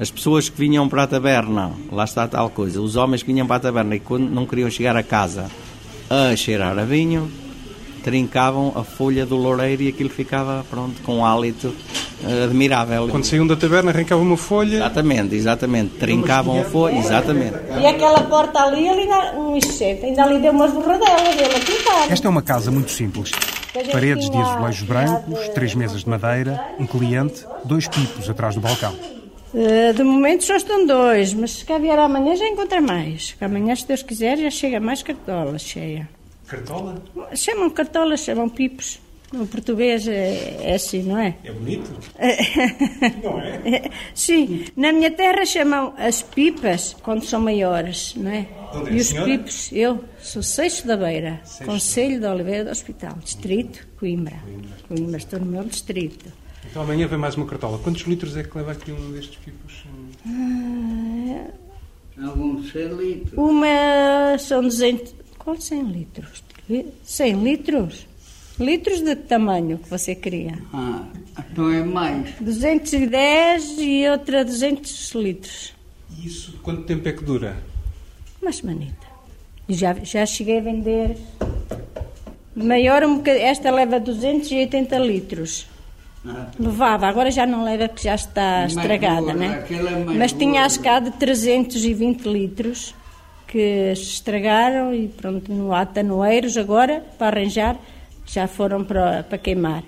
as 0.00 0.10
pessoas 0.10 0.48
que 0.48 0.56
vinham 0.56 0.88
para 0.88 1.02
a 1.02 1.06
taberna, 1.06 1.72
lá 1.92 2.04
está 2.04 2.26
tal 2.26 2.48
coisa, 2.48 2.80
os 2.80 2.96
homens 2.96 3.22
que 3.22 3.32
vinham 3.32 3.46
para 3.46 3.56
a 3.56 3.60
taberna 3.60 3.96
e 3.96 4.00
quando 4.00 4.30
não 4.30 4.46
queriam 4.46 4.70
chegar 4.70 4.96
a 4.96 5.02
casa 5.02 5.50
a 6.08 6.34
cheirar 6.34 6.78
a 6.78 6.84
vinho, 6.84 7.30
trincavam 8.02 8.72
a 8.74 8.82
folha 8.82 9.26
do 9.26 9.36
loureiro 9.36 9.82
e 9.82 9.88
aquilo 9.88 10.08
ficava, 10.08 10.64
pronto, 10.70 11.02
com 11.02 11.26
hálito 11.26 11.74
admirável. 12.44 13.08
Quando 13.08 13.24
saíam 13.24 13.46
da 13.46 13.56
taberna 13.56 13.90
arrancavam 13.90 14.24
uma 14.24 14.36
folha. 14.36 14.76
Exatamente, 14.76 15.34
exatamente. 15.34 15.94
Trincavam 15.98 16.60
a 16.60 16.64
folha, 16.64 16.98
exatamente. 16.98 17.54
E 17.80 17.86
aquela 17.86 18.22
porta 18.22 18.62
ali, 18.62 18.88
ainda, 18.88 19.38
um 19.38 19.56
exceto, 19.56 20.06
ainda 20.06 20.24
ali 20.24 20.40
deu 20.40 20.52
umas 20.52 20.72
borradelas, 20.72 21.36
ele 21.36 21.54
a 21.54 21.60
pintar. 21.60 22.12
Esta 22.12 22.26
é 22.26 22.30
uma 22.30 22.42
casa 22.42 22.70
muito 22.70 22.90
simples. 22.90 23.30
Paredes 23.92 24.28
de 24.28 24.36
azulejos 24.36 24.82
brancos, 24.82 25.48
três 25.50 25.74
mesas 25.74 26.02
de 26.02 26.08
madeira, 26.08 26.60
um 26.78 26.86
cliente, 26.86 27.44
dois 27.64 27.86
pipos 27.86 28.28
atrás 28.28 28.54
do 28.54 28.60
balcão. 28.60 28.94
Uh, 29.54 29.94
de 29.94 30.02
momento 30.02 30.44
só 30.44 30.56
estão 30.56 30.86
dois, 30.86 31.32
mas 31.32 31.52
se 31.52 31.64
cá 31.64 31.78
vier 31.78 31.98
amanhã 31.98 32.36
já 32.36 32.46
encontra 32.46 32.80
mais. 32.80 33.32
Que 33.32 33.44
amanhã, 33.44 33.74
se 33.74 33.86
Deus 33.86 34.02
quiser, 34.02 34.36
já 34.36 34.50
chega 34.50 34.78
mais 34.78 35.02
cartola 35.02 35.58
cheia. 35.58 36.08
Cartola? 36.46 37.02
Chamam 37.34 37.70
cartolas, 37.70 38.20
chamam 38.20 38.48
pipos. 38.48 38.98
No 39.32 39.46
português 39.46 40.08
é, 40.08 40.56
é 40.62 40.74
assim, 40.74 41.02
não 41.02 41.18
é? 41.18 41.36
É 41.44 41.52
bonito? 41.52 41.90
não 43.22 43.38
é? 43.40 43.90
Sim, 44.14 44.64
na 44.74 44.90
minha 44.90 45.10
terra 45.10 45.44
chamam 45.44 45.92
as 45.98 46.22
pipas 46.22 46.96
quando 47.02 47.24
são 47.24 47.38
maiores, 47.40 48.14
não 48.16 48.30
é? 48.30 48.48
Onde 48.74 48.90
é, 48.90 48.92
e 48.94 48.96
os 49.00 49.08
senhora? 49.08 49.26
pipos, 49.30 49.70
eu 49.72 50.02
sou 50.20 50.42
Seixo 50.42 50.86
da 50.86 50.96
Beira, 50.96 51.40
Seixo. 51.44 51.70
Conselho 51.70 52.18
de 52.20 52.26
Oliveira 52.26 52.64
do 52.64 52.70
Hospital, 52.70 53.16
Distrito 53.22 53.86
Coimbra. 53.98 54.36
Coimbra, 54.88 55.18
estou 55.18 55.38
no 55.40 55.46
meu 55.46 55.64
distrito. 55.64 56.32
Então 56.70 56.82
amanhã 56.82 57.06
vem 57.06 57.18
mais 57.18 57.34
uma 57.36 57.46
cartola. 57.46 57.78
Quantos 57.78 58.02
litros 58.02 58.34
é 58.36 58.42
que 58.42 58.56
leva 58.56 58.72
aqui 58.72 58.90
um 58.92 59.12
destes 59.12 59.36
pipos? 59.36 59.84
Ah, 60.26 61.46
Alguns 62.26 62.72
100 62.72 62.88
litros. 62.96 63.32
Uma 63.38 64.36
são 64.38 64.62
200. 64.62 65.14
Qual 65.38 65.58
100 65.60 65.82
litros? 65.84 66.42
100 67.04 67.42
litros? 67.44 68.06
Litros 68.58 69.00
de 69.02 69.14
tamanho 69.14 69.78
que 69.78 69.88
você 69.88 70.14
queria? 70.14 70.58
Ah, 70.72 71.04
então 71.52 71.70
é 71.72 71.82
mais. 71.84 72.30
210 72.40 73.76
e 73.78 74.08
outra 74.08 74.44
200 74.44 75.12
litros. 75.14 75.72
E 76.18 76.26
isso 76.26 76.58
quanto 76.62 76.82
tempo 76.82 77.08
é 77.08 77.12
que 77.12 77.22
dura? 77.24 77.56
Uma 78.42 78.52
semanita. 78.52 79.06
E 79.68 79.74
já, 79.74 79.94
já 80.02 80.26
cheguei 80.26 80.58
a 80.58 80.62
vender. 80.62 81.16
Maior 82.56 83.04
um 83.04 83.16
bocadinho. 83.18 83.44
Esta 83.46 83.70
leva 83.70 84.00
280 84.00 84.98
litros. 84.98 85.66
Levava, 86.58 87.06
agora 87.06 87.30
já 87.30 87.46
não 87.46 87.62
leva 87.64 87.88
porque 87.88 88.02
já 88.08 88.14
está 88.16 88.58
Mais 88.60 88.76
estragada, 88.76 89.20
boa, 89.20 89.34
né? 89.34 89.54
aquela 89.60 89.90
é 89.90 90.04
Mas 90.04 90.32
tinha 90.32 90.52
boa. 90.54 90.66
as 90.66 90.76
cá 90.76 90.98
de 90.98 91.12
320 91.12 92.26
litros 92.26 92.94
que 93.46 93.94
se 93.94 94.02
estragaram 94.02 94.92
e 94.92 95.08
pronto, 95.08 95.50
no 95.52 95.72
atanoeiros 95.72 96.56
agora, 96.58 97.02
para 97.18 97.40
arranjar, 97.40 97.76
já 98.28 98.46
foram 98.46 98.84
para, 98.84 99.22
para 99.22 99.38
queimar. 99.38 99.82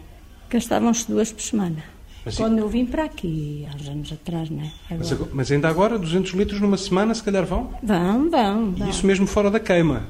Gastavam-se 0.49 1.07
duas 1.09 1.31
por 1.33 1.43
semana. 1.43 1.83
Mas 2.25 2.37
Quando 2.37 2.59
eu 2.59 2.69
vim 2.69 2.85
para 2.85 3.05
aqui, 3.05 3.67
há 3.73 3.77
uns 3.77 3.89
anos 3.89 4.13
atrás, 4.13 4.51
né? 4.51 4.71
Mas, 4.91 5.01
Agora. 5.11 5.15
agora- 5.15 5.31
mas 5.35 5.51
ainda 5.53 5.69
agora, 5.69 5.99
200 5.99 6.33
litros 6.35 6.61
numa 6.61 6.77
semana, 6.77 7.15
se 7.15 7.23
calhar 7.23 7.45
vão? 7.47 7.73
Vão, 7.83 8.29
vão, 8.31 8.73
E 8.77 8.81
vão. 8.81 8.89
isso 8.91 9.07
mesmo 9.07 9.27
fora 9.27 9.51
da 9.51 9.59
queima. 9.59 10.05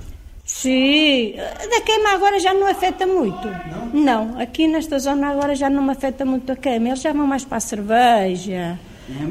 Sim, 0.44 1.34
da 1.36 1.80
queima 1.82 2.10
agora 2.14 2.40
já 2.40 2.52
não 2.52 2.66
afeta 2.66 3.06
muito. 3.06 3.46
Não? 3.94 4.40
aqui 4.40 4.66
nesta 4.66 4.98
zona 4.98 5.28
agora 5.28 5.54
já 5.54 5.70
não 5.70 5.82
me 5.82 5.92
afeta 5.92 6.24
muito 6.24 6.50
a 6.50 6.56
queima. 6.56 6.88
Eles 6.88 7.00
já 7.00 7.12
vão 7.12 7.26
mais 7.26 7.44
para 7.44 7.58
a 7.58 7.60
cerveja. 7.60 8.76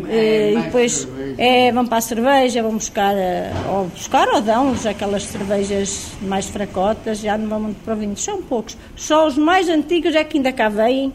É- 0.07 0.15
Eh, 0.15 0.53
é 0.53 0.53
e 0.53 0.61
depois 0.63 1.07
é, 1.37 1.71
vão 1.71 1.85
para 1.85 1.97
a 1.97 2.01
cerveja, 2.01 2.61
vão 2.63 2.73
buscar, 2.73 3.15
eh, 3.15 3.51
ou 3.71 3.85
buscar 3.87 4.27
ou 4.29 4.41
dão-lhes 4.41 4.85
aquelas 4.85 5.23
cervejas 5.23 6.11
mais 6.21 6.47
fracotas, 6.49 7.19
já 7.19 7.37
não 7.37 7.47
vão 7.49 7.59
muito 7.61 7.83
para 7.83 7.95
vinho. 7.95 8.15
São 8.17 8.41
poucos. 8.41 8.77
Só 8.95 9.27
os 9.27 9.37
mais 9.37 9.69
antigos 9.69 10.15
é 10.15 10.23
que 10.23 10.37
ainda 10.37 10.51
cá 10.51 10.69
vêm 10.69 11.13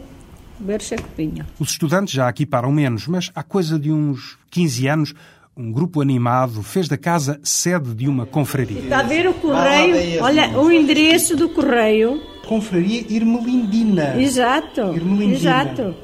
beber 0.59 0.81
chacopinho. 0.81 1.45
Os 1.59 1.71
estudantes 1.71 2.13
já 2.13 2.27
aqui 2.27 2.45
param 2.45 2.71
menos, 2.71 3.07
mas 3.07 3.31
há 3.35 3.43
coisa 3.43 3.77
de 3.77 3.91
uns 3.91 4.37
15 4.49 4.87
anos, 4.87 5.13
um 5.57 5.71
grupo 5.71 6.01
animado 6.01 6.61
fez 6.63 6.87
da 6.87 6.97
casa 6.97 7.39
sede 7.43 7.93
de 7.93 8.07
uma 8.07 8.25
confraria. 8.25 8.79
Está 8.79 8.99
a 8.99 9.03
ver 9.03 9.27
o 9.27 9.33
correio? 9.33 10.23
Olha, 10.23 10.57
o 10.57 10.71
endereço 10.71 11.35
do 11.35 11.49
correio. 11.49 12.21
Confraria 12.45 13.03
Irmelindina. 13.09 14.19
Exato, 14.21 14.81
Irmelindina. 14.93 15.35
exato. 15.35 15.95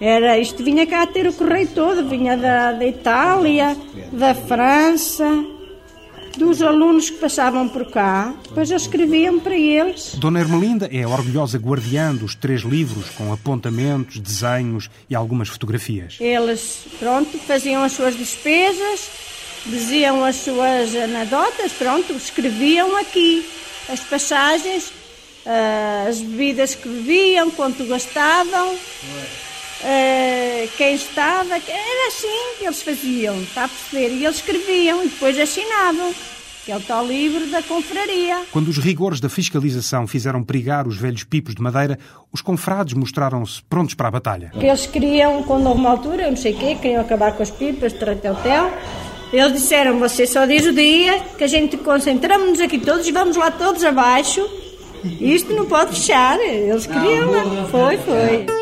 Era, 0.00 0.38
isto 0.38 0.64
vinha 0.64 0.86
cá 0.86 1.06
ter 1.06 1.26
o 1.26 1.32
correio 1.32 1.68
todo, 1.68 2.08
vinha 2.08 2.36
da, 2.36 2.72
da 2.72 2.86
Itália, 2.86 3.76
da 4.10 4.34
França, 4.34 5.44
dos 6.38 6.62
alunos 6.62 7.10
que 7.10 7.18
passavam 7.18 7.68
por 7.68 7.90
cá, 7.90 8.34
depois 8.48 8.70
eles 8.70 8.82
escreviam 8.82 9.38
para 9.38 9.54
eles. 9.54 10.14
Dona 10.14 10.40
Ermelinda 10.40 10.88
é 10.90 11.06
orgulhosa 11.06 11.58
guardiã 11.58 12.14
dos 12.14 12.34
três 12.34 12.62
livros, 12.62 13.10
com 13.10 13.30
apontamentos, 13.30 14.18
desenhos 14.18 14.88
e 15.08 15.14
algumas 15.14 15.48
fotografias. 15.48 16.16
Eles, 16.18 16.86
pronto, 16.98 17.36
faziam 17.38 17.82
as 17.82 17.92
suas 17.92 18.16
despesas, 18.16 19.10
diziam 19.66 20.24
as 20.24 20.36
suas 20.36 20.94
anedotas, 20.94 21.72
pronto, 21.72 22.14
escreviam 22.14 22.96
aqui 22.96 23.44
as 23.88 24.00
passagens, 24.00 24.92
ah, 25.44 26.06
as 26.08 26.20
bebidas 26.20 26.74
que 26.74 26.88
bebiam, 26.88 27.50
quanto 27.50 27.84
gastavam, 27.84 28.74
ah, 29.84 30.68
quem 30.76 30.94
estava, 30.94 31.54
era 31.54 32.08
assim 32.08 32.58
que 32.58 32.64
eles 32.64 32.82
faziam, 32.82 33.40
está 33.42 33.64
a 33.64 33.68
perceber? 33.68 34.14
E 34.14 34.24
eles 34.24 34.36
escreviam 34.36 35.02
e 35.02 35.08
depois 35.08 35.38
assinavam, 35.38 36.14
que 36.64 36.72
é 36.72 36.76
o 36.76 36.80
tal 36.80 37.06
livro 37.06 37.46
da 37.46 37.62
confraria. 37.62 38.42
Quando 38.52 38.68
os 38.68 38.78
rigores 38.78 39.20
da 39.20 39.28
fiscalização 39.28 40.06
fizeram 40.06 40.42
perigar 40.42 40.86
os 40.86 40.96
velhos 40.96 41.24
pipos 41.24 41.54
de 41.54 41.62
madeira, 41.62 41.98
os 42.32 42.42
confrades 42.42 42.94
mostraram-se 42.94 43.62
prontos 43.62 43.94
para 43.94 44.08
a 44.08 44.10
batalha. 44.10 44.52
que 44.58 44.66
eles 44.66 44.86
queriam, 44.86 45.42
quando 45.42 45.66
houve 45.66 45.80
uma 45.80 45.90
altura, 45.90 46.24
eu 46.24 46.30
não 46.30 46.36
sei 46.36 46.52
o 46.52 46.58
quê, 46.58 46.74
queriam 46.74 47.00
acabar 47.00 47.32
com 47.32 47.42
as 47.42 47.50
pipas, 47.50 47.92
tratel 47.92 48.36
eles 49.32 49.52
disseram, 49.52 49.98
você 49.98 50.26
só 50.26 50.44
diz 50.44 50.66
o 50.66 50.72
dia 50.72 51.20
que 51.38 51.44
a 51.44 51.46
gente 51.46 51.76
concentramos-nos 51.76 52.60
aqui 52.60 52.78
todos 52.78 53.06
e 53.06 53.12
vamos 53.12 53.36
lá 53.36 53.50
todos 53.50 53.84
abaixo. 53.84 54.44
Isto 55.20 55.52
não 55.54 55.66
pode 55.66 55.92
fechar. 55.92 56.38
Eles 56.40 56.86
queriam. 56.86 57.28
boa, 57.28 57.68
foi, 57.68 57.96
foi. 57.98 58.59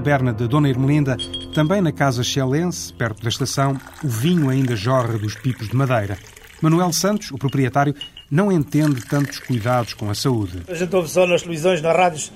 Taberna 0.00 0.32
de 0.32 0.48
Dona 0.48 0.66
Ermelinda, 0.66 1.14
também 1.54 1.82
na 1.82 1.92
casa 1.92 2.24
Chelense, 2.24 2.90
perto 2.90 3.22
da 3.22 3.28
estação, 3.28 3.76
o 4.02 4.08
vinho 4.08 4.48
ainda 4.48 4.74
jorra 4.74 5.18
dos 5.18 5.34
pipos 5.34 5.68
de 5.68 5.76
madeira. 5.76 6.16
Manuel 6.62 6.90
Santos, 6.90 7.30
o 7.30 7.36
proprietário, 7.36 7.94
não 8.30 8.50
entende 8.50 9.06
tantos 9.06 9.38
cuidados 9.40 9.92
com 9.92 10.08
a 10.08 10.14
saúde. 10.14 10.62
A 10.68 10.74
gente 10.74 10.96
ouve 10.96 11.10
só 11.10 11.26
nas 11.26 11.42
televisões, 11.42 11.82
nas 11.82 11.94
rádios. 11.94 12.32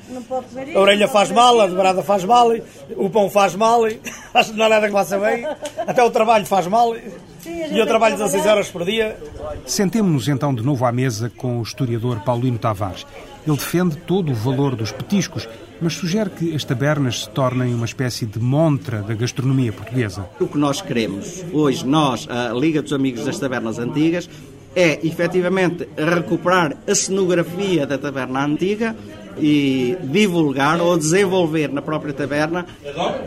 A 0.74 0.78
orelha 0.78 1.08
faz 1.08 1.30
mal, 1.30 1.58
a 1.58 1.66
dobrada 1.66 2.02
faz 2.02 2.22
mal, 2.22 2.50
o 2.96 3.08
pão 3.08 3.30
faz 3.30 3.54
mal, 3.54 3.80
acho 4.34 4.50
que 4.50 4.58
não 4.58 4.66
há 4.66 4.68
nada 4.68 4.86
que 4.86 4.92
faça 4.92 5.18
bem, 5.18 5.46
até 5.86 6.04
o 6.04 6.10
trabalho 6.10 6.44
faz 6.44 6.66
mal. 6.66 6.94
E 6.94 7.78
eu 7.78 7.86
trabalho 7.86 8.18
16 8.18 8.44
horas 8.44 8.68
por 8.68 8.84
dia. 8.84 9.16
Sentemo-nos 9.64 10.28
então 10.28 10.54
de 10.54 10.62
novo 10.62 10.84
à 10.84 10.92
mesa 10.92 11.32
com 11.34 11.60
o 11.60 11.62
historiador 11.62 12.20
Paulino 12.20 12.58
Tavares. 12.58 13.06
Ele 13.46 13.56
defende 13.56 13.96
todo 13.96 14.32
o 14.32 14.34
valor 14.34 14.74
dos 14.74 14.90
petiscos, 14.90 15.48
mas 15.80 15.94
sugere 15.94 16.30
que 16.30 16.54
as 16.54 16.64
tabernas 16.64 17.24
se 17.24 17.30
tornem 17.30 17.74
uma 17.74 17.84
espécie 17.84 18.24
de 18.24 18.38
montra 18.38 19.02
da 19.02 19.14
gastronomia 19.14 19.72
portuguesa. 19.72 20.26
O 20.40 20.46
que 20.46 20.56
nós 20.56 20.80
queremos 20.80 21.44
hoje, 21.52 21.86
nós, 21.86 22.26
a 22.28 22.52
Liga 22.54 22.80
dos 22.80 22.92
Amigos 22.92 23.24
das 23.24 23.38
Tabernas 23.38 23.78
Antigas, 23.78 24.28
é 24.74 25.06
efetivamente 25.06 25.88
recuperar 25.96 26.76
a 26.86 26.94
cenografia 26.94 27.86
da 27.86 27.98
taberna 27.98 28.44
antiga 28.44 28.96
e 29.38 29.96
divulgar 30.02 30.80
ou 30.80 30.96
desenvolver 30.96 31.68
na 31.72 31.82
própria 31.82 32.12
taberna 32.12 32.66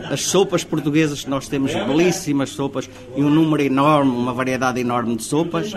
as 0.10 0.22
sopas 0.22 0.64
portuguesas 0.64 1.26
nós 1.26 1.48
temos 1.48 1.74
belíssimas 1.74 2.50
sopas 2.50 2.90
e 3.16 3.22
um 3.22 3.30
número 3.30 3.64
enorme, 3.64 4.12
uma 4.12 4.34
variedade 4.34 4.80
enorme 4.80 5.16
de 5.16 5.24
sopas 5.24 5.72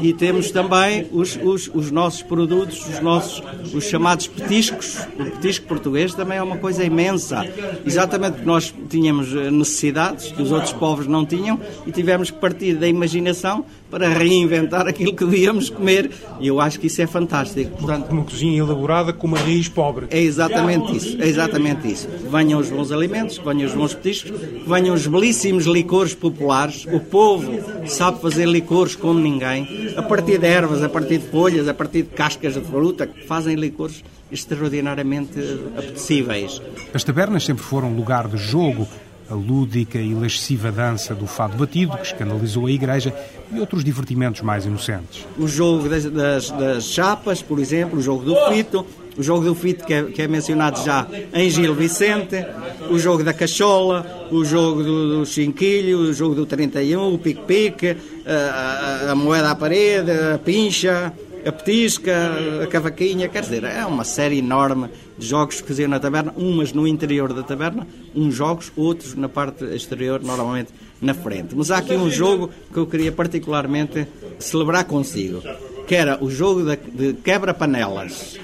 e 0.00 0.12
temos 0.12 0.50
também 0.50 1.06
os, 1.12 1.38
os, 1.42 1.70
os 1.72 1.90
nossos 1.90 2.22
produtos, 2.22 2.86
os 2.86 3.00
nossos 3.00 3.42
os 3.74 3.84
chamados 3.84 4.26
petiscos. 4.26 4.98
O 5.18 5.24
petisco 5.24 5.66
português 5.66 6.14
também 6.14 6.38
é 6.38 6.42
uma 6.42 6.58
coisa 6.58 6.84
imensa. 6.84 7.44
Exatamente 7.84 8.34
porque 8.34 8.46
nós 8.46 8.74
tínhamos 8.88 9.34
eh, 9.34 9.50
necessidades 9.50 10.32
que 10.32 10.42
os 10.42 10.52
outros 10.52 10.72
povos 10.72 11.06
não 11.06 11.24
tinham 11.24 11.58
e 11.86 11.92
tivemos 11.92 12.30
que 12.30 12.38
partir 12.38 12.74
da 12.74 12.86
imaginação 12.86 13.64
para 13.90 14.08
reinventar 14.08 14.86
aquilo 14.86 15.14
que 15.14 15.24
devíamos 15.26 15.70
comer 15.70 16.10
e 16.40 16.48
eu 16.48 16.60
acho 16.60 16.80
que 16.80 16.86
isso 16.86 17.00
é 17.00 17.06
fantástico. 17.06 17.76
Portanto, 17.76 18.10
uma 18.10 18.24
cozinha 18.24 18.58
elaborada 18.58 19.12
com 19.12 19.26
uma 19.26 19.38
raiz 19.38 19.65
pobre. 19.68 20.06
É 20.10 20.20
exatamente 20.20 20.96
isso, 20.96 21.20
é 21.20 21.26
exatamente 21.26 21.90
isso. 21.90 22.08
Venham 22.30 22.60
os 22.60 22.70
bons 22.70 22.92
alimentos, 22.92 23.38
venham 23.38 23.66
os 23.66 23.74
bons 23.74 23.94
petiscos, 23.94 24.32
venham 24.66 24.94
os 24.94 25.06
belíssimos 25.06 25.64
licores 25.64 26.14
populares. 26.14 26.86
O 26.86 27.00
povo 27.00 27.52
sabe 27.86 28.20
fazer 28.20 28.46
licores 28.46 28.96
como 28.96 29.18
ninguém, 29.18 29.94
a 29.96 30.02
partir 30.02 30.38
de 30.38 30.46
ervas, 30.46 30.82
a 30.82 30.88
partir 30.88 31.18
de 31.18 31.28
folhas, 31.28 31.68
a 31.68 31.74
partir 31.74 32.02
de 32.02 32.10
cascas 32.10 32.54
de 32.54 32.60
fruta, 32.60 33.08
fazem 33.26 33.54
licores 33.54 34.02
extraordinariamente 34.30 35.38
apetecíveis. 35.76 36.60
As 36.92 37.04
tabernas 37.04 37.44
sempre 37.44 37.62
foram 37.62 37.94
lugar 37.94 38.26
de 38.28 38.36
jogo, 38.36 38.88
a 39.28 39.34
lúdica 39.34 39.98
e 39.98 40.14
lasciva 40.14 40.70
dança 40.70 41.14
do 41.14 41.26
fado 41.26 41.56
batido, 41.56 41.96
que 41.96 42.06
escandalizou 42.06 42.66
a 42.66 42.70
igreja, 42.70 43.14
e 43.52 43.58
outros 43.58 43.84
divertimentos 43.84 44.40
mais 44.42 44.66
inocentes. 44.66 45.26
O 45.38 45.46
jogo 45.46 45.88
das, 45.88 46.04
das, 46.04 46.50
das 46.50 46.84
chapas, 46.84 47.42
por 47.42 47.58
exemplo, 47.58 47.98
o 47.98 48.02
jogo 48.02 48.24
do 48.24 48.36
fito, 48.48 48.86
o 49.16 49.22
jogo 49.22 49.44
do 49.44 49.54
fito 49.54 49.84
que 49.84 49.94
é, 49.94 50.02
que 50.04 50.22
é, 50.22 50.28
mencionado 50.28 50.82
já 50.84 51.06
em 51.32 51.48
Gil 51.50 51.74
Vicente, 51.74 52.44
o 52.90 52.98
jogo 52.98 53.24
da 53.24 53.32
cachola, 53.32 54.28
o 54.30 54.44
jogo 54.44 54.82
do, 54.82 55.18
do 55.18 55.26
chinquilho, 55.26 55.98
o 55.98 56.12
jogo 56.12 56.34
do 56.34 56.46
31, 56.46 57.14
o 57.14 57.18
pique-pique, 57.18 57.96
a, 58.26 59.08
a, 59.08 59.12
a 59.12 59.14
moeda 59.14 59.50
à 59.50 59.54
parede, 59.54 60.10
a 60.10 60.38
pincha, 60.38 61.12
a 61.46 61.52
petisca, 61.52 62.32
a 62.62 62.66
cavaquinha, 62.66 63.28
quer 63.28 63.42
dizer, 63.42 63.62
é 63.62 63.86
uma 63.86 64.02
série 64.02 64.38
enorme 64.38 64.90
de 65.16 65.26
jogos 65.26 65.60
que 65.60 65.68
faziam 65.68 65.88
na 65.88 66.00
taberna, 66.00 66.34
umas 66.36 66.72
no 66.72 66.86
interior 66.88 67.32
da 67.32 67.42
taberna, 67.42 67.86
uns 68.14 68.34
jogos, 68.34 68.72
outros 68.76 69.14
na 69.14 69.28
parte 69.28 69.64
exterior, 69.64 70.20
normalmente 70.22 70.72
na 71.00 71.14
frente. 71.14 71.54
Mas 71.54 71.70
há 71.70 71.78
aqui 71.78 71.94
um 71.94 72.10
jogo 72.10 72.50
que 72.72 72.78
eu 72.78 72.86
queria 72.86 73.12
particularmente 73.12 74.08
celebrar 74.40 74.84
consigo, 74.84 75.40
que 75.86 75.94
era 75.94 76.22
o 76.22 76.28
jogo 76.28 76.64
de 76.64 77.12
quebra-panelas. 77.14 78.38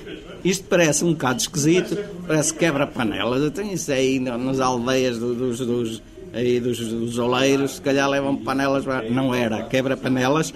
Isto 0.44 0.64
parece 0.68 1.04
um 1.04 1.12
bocado 1.12 1.40
esquisito, 1.40 1.96
parece 2.26 2.52
quebra-panelas. 2.54 3.50
Tenho 3.52 3.72
isso 3.72 3.92
aí 3.92 4.18
nas 4.18 4.58
aldeias 4.58 5.18
dos, 5.18 5.58
dos, 5.58 6.02
aí 6.32 6.58
dos, 6.58 6.78
dos 6.78 7.18
oleiros, 7.18 7.72
se 7.72 7.80
calhar 7.80 8.08
levam 8.08 8.36
panelas, 8.36 8.84
não 9.10 9.34
era, 9.34 9.62
quebra-panelas, 9.64 10.52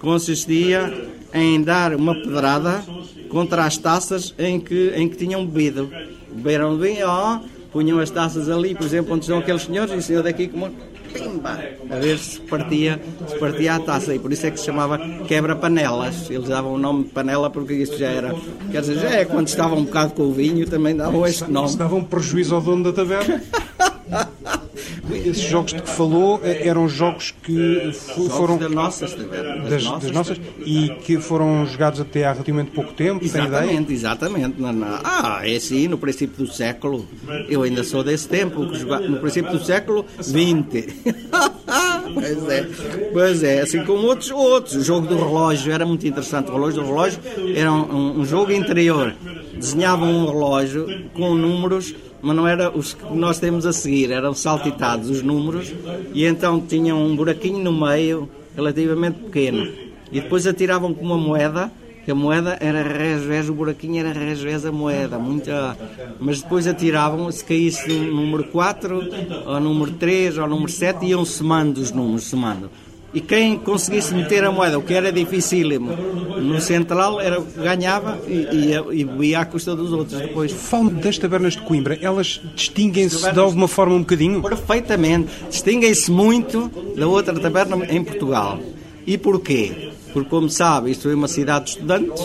consistia 0.00 1.08
em 1.32 1.62
dar 1.62 1.94
uma 1.94 2.14
pedrada 2.14 2.82
contra 3.28 3.64
as 3.64 3.76
taças 3.76 4.34
em 4.38 4.58
que, 4.58 4.92
em 4.96 5.08
que 5.08 5.16
tinham 5.16 5.46
bebido. 5.46 5.90
Beberam 6.32 6.76
vinho, 6.76 7.06
ó, 7.06 7.40
punham 7.72 8.00
as 8.00 8.10
taças 8.10 8.48
ali, 8.48 8.74
por 8.74 8.84
exemplo, 8.84 9.14
onde 9.14 9.24
estão 9.24 9.38
aqueles 9.38 9.62
senhores, 9.62 9.92
e 9.92 9.96
o 9.96 10.02
senhor 10.02 10.22
daqui 10.22 10.48
como 10.48 10.70
pimba, 11.18 11.58
a 11.90 11.96
ver 11.96 12.18
se 12.18 12.40
partia, 12.40 13.00
se 13.26 13.38
partia 13.38 13.74
a 13.74 13.80
taça. 13.80 14.14
E 14.14 14.18
por 14.18 14.32
isso 14.32 14.46
é 14.46 14.50
que 14.50 14.58
se 14.58 14.66
chamava 14.66 14.98
quebra-panelas. 15.26 16.30
Eles 16.30 16.48
davam 16.48 16.74
o 16.74 16.78
nome 16.78 17.04
de 17.04 17.10
panela 17.10 17.50
porque 17.50 17.74
isso 17.74 17.96
já 17.98 18.08
era. 18.08 18.34
Quer 18.70 18.80
dizer, 18.80 18.98
já 18.98 19.10
é 19.10 19.24
quando 19.24 19.48
estavam 19.48 19.78
um 19.78 19.84
bocado 19.84 20.14
com 20.14 20.22
o 20.22 20.32
vinho, 20.32 20.66
também 20.68 20.96
davam 20.96 21.26
este 21.26 21.50
nome. 21.50 21.68
Isso 21.68 21.78
dava 21.78 21.94
um 21.96 22.04
prejuízo 22.04 22.54
ao 22.54 22.60
dono 22.60 22.84
da 22.84 22.92
taverna. 22.92 23.42
Esses 25.10 25.42
jogos 25.42 25.72
de 25.72 25.82
que 25.82 25.88
falou 25.88 26.40
eh, 26.42 26.66
eram 26.66 26.88
jogos 26.88 27.34
que 27.42 27.92
foram 28.30 28.58
das 28.58 28.70
nossas 28.70 29.14
das, 29.14 29.84
das, 29.84 30.10
nossas, 30.12 30.40
e 30.64 30.90
que 31.02 31.18
foram 31.18 31.66
jogados 31.66 32.00
até 32.00 32.24
há 32.24 32.32
relativamente 32.32 32.70
pouco 32.70 32.92
tempo. 32.92 33.24
Exatamente, 33.24 33.92
exatamente. 33.92 34.56
Ah, 35.04 35.40
é 35.44 35.56
assim, 35.56 35.88
no 35.88 35.98
princípio 35.98 36.44
do 36.44 36.52
século. 36.52 37.06
Eu 37.48 37.62
ainda 37.62 37.82
sou 37.84 38.04
desse 38.04 38.28
tempo, 38.28 38.60
no 38.62 39.18
princípio 39.18 39.50
do 39.50 39.64
século 39.64 40.04
XX. 40.20 40.94
pois 42.14 42.48
é, 42.48 42.68
pois 43.12 43.42
é, 43.42 43.60
assim 43.60 43.84
como 43.84 44.06
outros, 44.06 44.30
outros. 44.30 44.76
O 44.76 44.84
jogo 44.84 45.06
do 45.06 45.16
relógio 45.16 45.72
era 45.72 45.84
muito 45.84 46.06
interessante. 46.06 46.50
O 46.50 46.54
relógio 46.54 46.82
do 46.82 46.86
relógio 46.86 47.20
era 47.54 47.72
um, 47.72 48.20
um 48.20 48.24
jogo 48.24 48.52
interior. 48.52 49.14
Desenhavam 49.54 50.08
um 50.08 50.26
relógio 50.26 51.10
com 51.14 51.34
números 51.34 51.94
mas 52.20 52.36
não 52.36 52.46
era 52.46 52.70
os 52.76 52.94
que 52.94 53.04
nós 53.14 53.38
temos 53.38 53.64
a 53.66 53.72
seguir, 53.72 54.10
eram 54.10 54.34
saltitados 54.34 55.08
os 55.10 55.22
números 55.22 55.72
e 56.12 56.24
então 56.24 56.60
tinham 56.60 57.04
um 57.04 57.14
buraquinho 57.14 57.58
no 57.58 57.72
meio 57.72 58.28
relativamente 58.54 59.18
pequeno 59.20 59.70
e 60.10 60.20
depois 60.20 60.46
atiravam 60.46 60.92
com 60.94 61.04
uma 61.04 61.18
moeda 61.18 61.70
que 62.08 62.12
a 62.12 62.14
moeda 62.14 62.56
era 62.58 62.82
resvés, 62.82 63.50
o 63.50 63.52
buraquinho 63.52 63.98
era 63.98 64.18
resvés 64.18 64.64
a 64.64 64.72
moeda, 64.72 65.18
muita, 65.18 65.76
mas 66.18 66.40
depois 66.40 66.66
atiravam, 66.66 67.30
se 67.30 67.44
caísse 67.44 67.90
o 67.92 68.14
número 68.14 68.44
4, 68.44 69.10
ou 69.44 69.60
número 69.60 69.90
3, 69.90 70.38
ou 70.38 70.48
número 70.48 70.72
7, 70.72 71.04
iam 71.04 71.22
somando 71.26 71.82
os 71.82 71.92
números, 71.92 72.24
somando. 72.24 72.70
E 73.12 73.20
quem 73.22 73.58
conseguisse 73.58 74.14
meter 74.14 74.44
a 74.44 74.52
moeda, 74.52 74.78
o 74.78 74.82
que 74.82 74.92
era 74.92 75.10
dificílimo, 75.10 75.90
no 75.90 76.60
central, 76.60 77.20
era, 77.20 77.40
ganhava 77.56 78.18
e, 78.26 78.34
e, 78.34 79.00
e 79.00 79.04
bebia 79.04 79.40
à 79.40 79.44
custa 79.46 79.74
dos 79.74 79.92
outros 79.92 80.20
depois. 80.20 80.52
Falo 80.52 80.90
das 80.90 81.16
tabernas 81.16 81.54
de 81.54 81.62
Coimbra, 81.62 81.98
elas 82.02 82.40
distinguem-se 82.54 83.32
de 83.32 83.38
alguma 83.38 83.66
forma 83.66 83.94
um 83.94 84.00
bocadinho? 84.00 84.42
Perfeitamente. 84.42 85.30
Distinguem-se 85.48 86.10
muito 86.10 86.70
da 86.96 87.06
outra 87.06 87.38
taberna 87.38 87.76
em 87.86 88.04
Portugal. 88.04 88.60
E 89.06 89.16
porquê? 89.16 89.90
Porque, 90.12 90.28
como 90.28 90.50
sabe, 90.50 90.90
isto 90.90 91.08
é 91.08 91.14
uma 91.14 91.28
cidade 91.28 91.66
de 91.66 91.70
estudantes. 91.72 92.22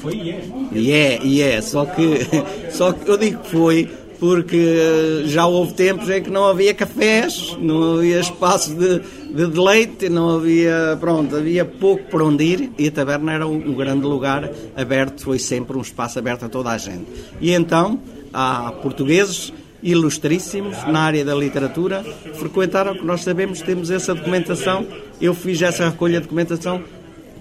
Foi 0.00 0.14
e 0.14 0.30
é. 0.30 0.44
E 0.72 0.92
é, 0.92 1.20
e 1.22 1.42
é. 1.42 1.60
Só 1.62 1.86
que, 1.86 2.18
só 2.70 2.92
que 2.92 3.08
eu 3.08 3.16
digo 3.16 3.40
que 3.40 3.50
foi 3.50 3.88
porque 4.22 5.24
já 5.26 5.44
houve 5.46 5.74
tempos 5.74 6.08
em 6.08 6.22
que 6.22 6.30
não 6.30 6.44
havia 6.44 6.72
cafés, 6.72 7.56
não 7.60 7.94
havia 7.94 8.20
espaço 8.20 8.72
de, 8.72 9.00
de 9.00 9.46
deleite, 9.48 10.08
não 10.08 10.36
havia, 10.36 10.96
pronto, 11.00 11.34
havia 11.34 11.64
pouco 11.64 12.04
por 12.04 12.22
onde 12.22 12.44
ir 12.44 12.70
e 12.78 12.86
a 12.86 12.92
taberna 12.92 13.32
era 13.32 13.48
um, 13.48 13.56
um 13.56 13.74
grande 13.74 14.06
lugar 14.06 14.48
aberto, 14.76 15.24
foi 15.24 15.40
sempre 15.40 15.76
um 15.76 15.80
espaço 15.80 16.20
aberto 16.20 16.44
a 16.44 16.48
toda 16.48 16.70
a 16.70 16.78
gente. 16.78 17.04
E 17.40 17.50
então, 17.50 17.98
há 18.32 18.70
portugueses 18.80 19.52
ilustríssimos 19.82 20.76
na 20.86 21.00
área 21.00 21.24
da 21.24 21.34
literatura 21.34 22.04
frequentaram, 22.34 22.94
que 22.94 23.04
nós 23.04 23.24
sabemos, 23.24 23.60
temos 23.60 23.90
essa 23.90 24.14
documentação, 24.14 24.86
eu 25.20 25.34
fiz 25.34 25.60
essa 25.62 25.88
recolha 25.88 26.20
de 26.20 26.26
documentação 26.26 26.80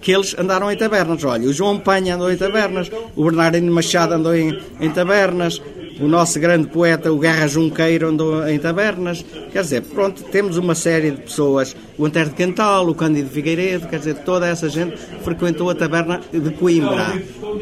que 0.01 0.11
eles 0.11 0.35
andaram 0.35 0.71
em 0.71 0.75
tabernas. 0.75 1.23
Olha, 1.23 1.47
o 1.47 1.53
João 1.53 1.77
Penha 1.77 2.15
andou 2.15 2.31
em 2.31 2.37
tabernas, 2.37 2.89
o 3.15 3.23
Bernardino 3.23 3.71
Machado 3.71 4.15
andou 4.15 4.35
em, 4.35 4.59
em 4.79 4.89
tabernas, 4.89 5.61
o 6.01 6.07
nosso 6.07 6.39
grande 6.39 6.67
poeta, 6.67 7.11
o 7.11 7.19
Guerra 7.19 7.47
Junqueiro, 7.47 8.07
andou 8.07 8.47
em 8.47 8.57
tabernas. 8.57 9.23
Quer 9.51 9.61
dizer, 9.61 9.81
pronto, 9.83 10.23
temos 10.23 10.57
uma 10.57 10.73
série 10.75 11.11
de 11.11 11.21
pessoas, 11.21 11.75
o 11.97 12.05
Antero 12.05 12.29
de 12.29 12.35
Cantal, 12.35 12.87
o 12.87 12.95
Cândido 12.95 13.29
Figueiredo, 13.29 13.87
quer 13.87 13.99
dizer, 13.99 14.15
toda 14.19 14.47
essa 14.47 14.67
gente 14.67 14.97
frequentou 15.23 15.69
a 15.69 15.75
taberna 15.75 16.19
de 16.31 16.49
Coimbra. 16.51 17.21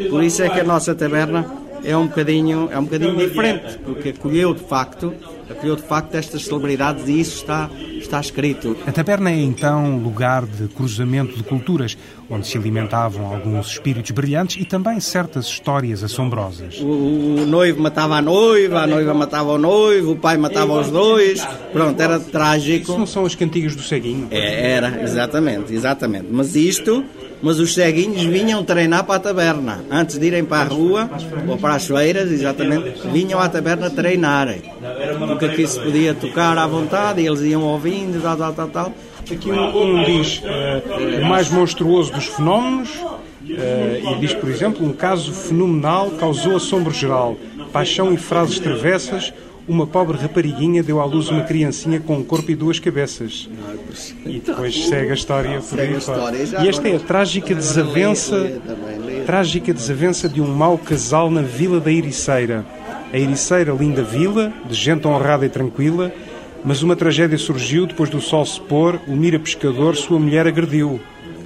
Por 0.10 0.23
isso 0.23 0.41
é 0.41 0.49
que 0.49 0.60
a 0.60 0.63
nossa 0.63 0.95
taberna 0.95 1.45
é 1.84 1.95
um 1.95 2.08
bocadinho, 2.08 2.69
é 2.71 2.80
um 2.80 2.84
bocadinho 2.84 3.15
diferente, 3.15 3.78
porque 3.84 4.10
acolheu 4.10 4.54
de 4.54 4.63
facto, 4.63 5.13
acolheu 5.50 5.76
de 5.76 5.84
facto 5.84 6.16
estas 6.16 6.46
celebridades 6.46 7.08
e 7.08 7.20
isso 7.20 7.38
está, 7.38 7.70
está 7.98 8.20
escrito. 8.20 8.76
A 8.86 8.92
taberna 8.92 9.32
é 9.32 9.36
então 9.36 9.98
lugar 9.98 10.46
de 10.46 10.68
cruzamento 10.68 11.36
de 11.36 11.44
culturas, 11.44 11.98
onde 12.30 12.48
se 12.48 12.58
alimentavam 12.58 13.26
alguns 13.26 13.72
espíritos 13.72 14.12
brilhantes 14.12 14.62
e 14.62 14.66
também 14.66 15.00
certas 15.00 15.46
histórias 15.46 16.04
assombrosas. 16.04 16.80
O, 16.80 16.86
o 16.86 17.46
noivo 17.46 17.82
matava 17.82 18.16
a 18.16 18.22
noiva, 18.22 18.82
a 18.82 18.88
noiva 18.88 19.14
matava 19.14 19.52
o 19.52 19.58
noivo, 19.58 20.12
o 20.12 20.16
pai 20.16 20.38
matava 20.38 20.80
os 20.80 20.90
dois, 20.90 21.46
pronto, 21.74 22.00
era 22.00 22.20
trágico. 22.20 22.92
Isso 22.92 23.00
não 23.00 23.08
são 23.08 23.26
as 23.26 23.36
cantigas 23.36 23.76
do 23.76 23.82
ceguinho? 23.82 24.28
É, 24.32 24.72
era, 24.72 25.02
exatamente, 25.04 25.74
exatamente. 25.74 26.28
Mas 26.30 26.56
isto 26.56 27.04
mas 27.42 27.60
os 27.60 27.74
ceguinhos 27.74 28.24
vinham 28.24 28.64
treinar 28.64 29.04
para 29.04 29.16
a 29.16 29.20
taberna. 29.20 29.84
Antes 29.90 30.18
de 30.18 30.28
irem 30.28 30.44
para 30.44 30.62
a 30.62 30.66
rua 30.66 31.10
ou 31.48 31.58
para 31.58 31.76
as 31.76 31.88
feiras, 31.88 32.32
exatamente, 32.32 33.08
vinham 33.12 33.40
à 33.40 33.48
taberna 33.48 33.90
treinarem. 33.90 34.62
Porque 35.17 35.45
aqui 35.45 35.67
se 35.67 35.80
podia 35.80 36.13
tocar 36.13 36.58
à 36.58 36.67
vontade 36.67 37.22
e 37.22 37.28
eles 37.28 37.41
iam 37.41 37.63
ouvindo, 37.63 38.22
tal, 38.22 38.38
tal, 38.38 38.54
tal, 38.54 38.67
tal. 38.67 38.93
Aqui 39.32 39.52
um, 39.52 40.00
um 40.00 40.04
diz 40.04 40.39
uh, 40.39 41.22
o 41.22 41.26
mais 41.26 41.50
monstruoso 41.50 42.12
dos 42.12 42.26
fenómenos 42.26 42.89
uh, 42.95 44.15
e 44.15 44.19
diz, 44.19 44.34
por 44.34 44.50
exemplo, 44.50 44.86
um 44.86 44.93
caso 44.93 45.32
fenomenal 45.34 46.12
causou 46.12 46.56
assombro 46.56 46.91
geral, 46.91 47.38
paixão 47.72 48.13
e 48.13 48.17
frases 48.17 48.60
travessas, 48.60 49.34
uma 49.67 49.86
pobre 49.86 50.17
rapariguinha 50.17 50.82
deu 50.82 51.00
à 51.00 51.06
luz 51.06 51.30
uma 51.30 51.43
criancinha 51.43 52.00
com 52.00 52.17
um 52.17 52.24
corpo 52.24 52.50
e 52.50 52.56
duas 52.56 52.80
cabeças. 52.80 53.48
E 54.26 54.39
depois 54.39 54.88
segue 54.88 55.12
a 55.12 55.13
história 55.13 55.62
por 55.62 55.80
aí 55.80 56.02
fora. 56.02 56.36
E 56.63 56.67
esta 56.67 56.89
é 56.89 56.95
a 56.95 57.00
trágica 57.00 57.54
desavença 57.54 58.60
trágica 59.30 59.72
desavença 59.72 60.28
de 60.28 60.41
um 60.41 60.48
mau 60.48 60.76
casal 60.76 61.30
na 61.30 61.43
vila 61.43 61.80
da 61.80 61.91
Ericeira. 61.91 62.65
A 63.12 63.17
Ericeira, 63.17 63.74
linda 63.74 64.04
vila, 64.04 64.54
de 64.67 64.76
gente 64.76 65.08
honrada 65.08 65.45
e 65.45 65.50
tranquila, 65.50 66.13
mas 66.63 66.84
uma 66.84 66.95
tragédia 66.95 67.38
surgiu 67.38 67.86
depois 67.86 68.10
do 68.10 68.22
sol 68.22 68.45
se 68.45 68.60
pôr, 68.62 69.00
o 69.08 69.15
Mira 69.15 69.39
Pescador, 69.39 69.95
sua 69.95 70.19
mulher 70.19 70.45
agrediu. 70.45 71.00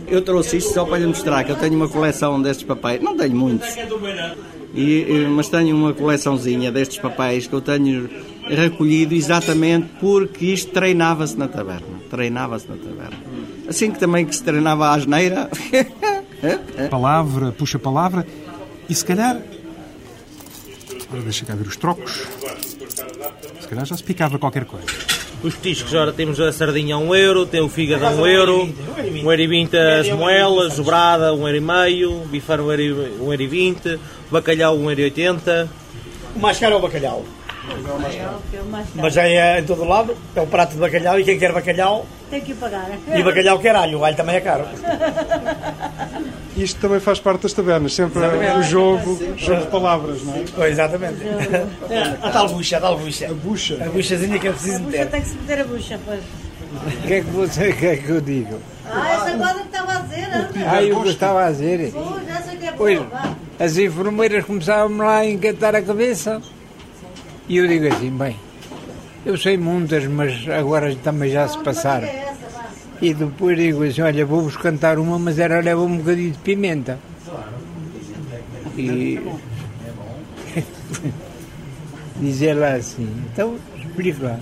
Eu 0.08 0.22
trouxe 0.22 0.58
isto 0.58 0.74
só 0.74 0.84
para 0.84 1.00
lhe 1.00 1.08
mostrar 1.08 1.44
que 1.44 1.52
eu 1.52 1.56
tenho 1.56 1.76
uma 1.76 1.88
coleção 1.88 2.42
destes 2.42 2.66
papéis. 2.66 3.02
Não 3.02 3.16
tenho 3.16 3.36
muitos. 3.36 3.68
E, 4.76 5.26
mas 5.30 5.50
tenho 5.50 5.76
uma 5.76 5.94
coleçãozinha 5.94 6.72
destes 6.72 6.98
papéis 6.98 7.48
que 7.48 7.54
eu 7.54 7.62
tenho 7.62 8.10
recolhido 8.48 9.14
exatamente 9.14 9.88
porque 10.00 10.46
isto 10.48 10.72
treinava-se 10.72 11.38
na 11.38 11.48
taberna. 11.48 11.88
Treinava-se 12.10 12.68
na 12.68 12.76
taberna. 12.76 13.18
Assim 13.68 13.92
que 13.92 14.00
também 14.00 14.26
que 14.26 14.36
se 14.36 14.44
treinava 14.44 14.88
a 14.88 14.96
asneira. 14.96 15.50
Palavra, 16.90 17.54
puxa 17.54 17.80
palavra, 17.80 18.28
e 18.90 18.94
se 18.94 19.06
calhar. 19.06 19.42
Deixa 21.22 21.46
cá 21.46 21.54
ver 21.56 21.68
os 21.68 21.78
trocos. 21.78 22.12
Se 23.62 23.68
calhar 23.68 23.86
já 23.86 23.96
se 23.96 24.04
picava 24.04 24.40
qualquer 24.40 24.66
coisa. 24.66 24.86
Os 25.44 25.56
petiscos, 25.56 25.94
ora, 25.94 26.14
temos 26.14 26.40
a 26.40 26.52
sardinha 26.54 26.96
a 26.96 26.98
1 26.98 27.16
euro, 27.16 27.46
tem 27.46 27.60
o 27.62 27.68
fígado 27.70 28.06
a 28.06 28.10
1 28.12 28.28
euro, 28.28 28.64
1 28.98 29.30
euro 29.32 29.42
e 29.42 29.48
20 29.48 29.78
as 29.78 30.10
moelas, 30.10 30.76
dobrada 30.78 31.34
1 31.34 31.48
euro 31.48 31.58
e 31.58 31.62
meio, 31.62 32.20
bifar 32.32 32.62
1 32.62 32.72
euro 32.72 32.82
e- 32.82 33.22
1 33.22 33.32
euro 33.32 33.42
e 33.42 33.48
20, 33.48 34.00
bacalhau 34.32 34.76
1 34.78 34.90
euro 34.90 35.02
e 35.02 35.04
80. 35.06 35.70
O 36.36 36.40
mais 36.40 36.58
caro 36.58 36.76
é 36.76 36.78
o 36.78 36.82
bacalhau. 36.82 37.26
Mas 38.96 39.14
já 39.14 39.24
é 39.28 39.60
em 39.60 39.64
todo 39.66 39.84
lado, 39.84 40.16
é 40.36 40.42
o 40.42 40.48
prato 40.48 40.72
de 40.74 40.78
bacalhau 40.80 41.20
e 41.20 41.24
quem 41.24 41.38
quer 41.38 41.52
bacalhau, 41.54 42.06
Tem 42.30 42.42
que 42.42 42.54
pagar. 42.54 42.90
e 43.14 43.24
bacalhau 43.24 43.60
quer 43.60 43.76
alho, 43.76 44.00
o 44.00 44.06
alho 44.06 44.16
também 44.16 44.36
é 44.36 44.42
caro. 44.42 44.66
Isto 46.64 46.80
também 46.80 47.00
faz 47.00 47.20
parte 47.20 47.42
das 47.42 47.54
tabernas, 47.54 47.94
sempre 47.94 48.20
Exatamente. 48.20 48.58
o 48.60 48.64
jogo, 48.64 49.20
jogo 49.38 49.62
de 49.62 49.68
palavras, 49.68 50.24
não 50.24 50.36
é? 50.36 50.44
Pois, 50.56 50.72
exatamente. 50.72 51.18
A 52.24 52.30
tal 52.30 52.48
bucha, 52.50 52.78
a 52.78 52.82
tal 52.82 52.98
bucha. 52.98 53.26
A 53.30 53.34
bucha. 53.34 53.84
A 53.84 53.90
buchazinha 53.90 54.40
que 54.40 54.48
é 54.48 54.52
preciso 54.52 54.76
A 54.76 54.80
bucha 54.80 54.92
meter. 54.98 55.10
tem 55.12 55.22
que 55.22 55.28
se 55.28 55.36
meter 55.36 55.60
a 55.60 55.64
bucha, 55.66 56.00
pois. 56.06 56.20
O 56.24 57.08
que 57.08 57.14
é 57.14 57.22
que 57.22 57.30
você 57.30 57.74
quer 57.74 57.98
que 57.98 58.10
eu 58.10 58.22
diga? 58.22 58.58
Ah, 58.90 59.10
essa 59.14 59.38
coisa 59.38 59.54
que 59.54 59.60
estava 59.66 59.92
a 59.94 60.00
dizer, 60.00 60.28
não? 60.30 60.70
Ah, 60.72 60.84
eu 60.84 60.96
gostava 61.02 61.46
a 61.46 61.52
dizer. 61.52 61.92
Pois, 61.94 62.28
essa 62.30 62.56
que 62.56 62.66
é 62.66 62.72
boa, 62.72 62.78
Pois, 62.78 63.02
as 63.60 63.78
enfermeiras 63.78 64.46
começavam 64.46 64.98
lá 64.98 65.18
a 65.18 65.26
encantar 65.30 65.76
a 65.76 65.82
cabeça. 65.82 66.42
E 67.48 67.58
eu 67.58 67.68
digo 67.68 67.88
assim, 67.94 68.10
bem, 68.10 68.36
eu 69.26 69.38
sei 69.38 69.58
muitas, 69.58 70.06
mas 70.06 70.48
agora 70.50 70.96
também 71.04 71.30
já 71.30 71.48
se 71.48 71.58
passaram. 71.60 72.08
E 73.04 73.14
depois 73.14 73.58
digo 73.58 73.84
assim, 73.84 74.02
olha, 74.02 74.26
vou-vos 74.26 74.56
cantar 74.56 74.98
uma, 74.98 75.20
mas 75.20 75.38
era 75.38 75.60
leva 75.60 75.82
um 75.82 75.98
bocadinho 75.98 76.32
de 76.32 76.38
pimenta. 76.38 76.98
E 78.78 79.20
diz 82.16 82.42
ela 82.42 82.76
assim, 82.76 83.10
então 83.26 83.58
explica 83.78 84.26
lá. 84.26 84.40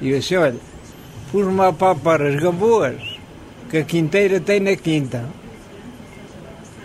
E 0.00 0.10
eu 0.10 0.18
disse, 0.18 0.36
olha, 0.36 0.56
pus-me 1.30 1.60
a 1.60 1.72
papar 1.72 2.20
as 2.22 2.42
gamboas 2.42 3.00
que 3.70 3.76
a 3.76 3.84
quinteira 3.84 4.40
tem 4.40 4.58
na 4.58 4.74
quinta. 4.74 5.24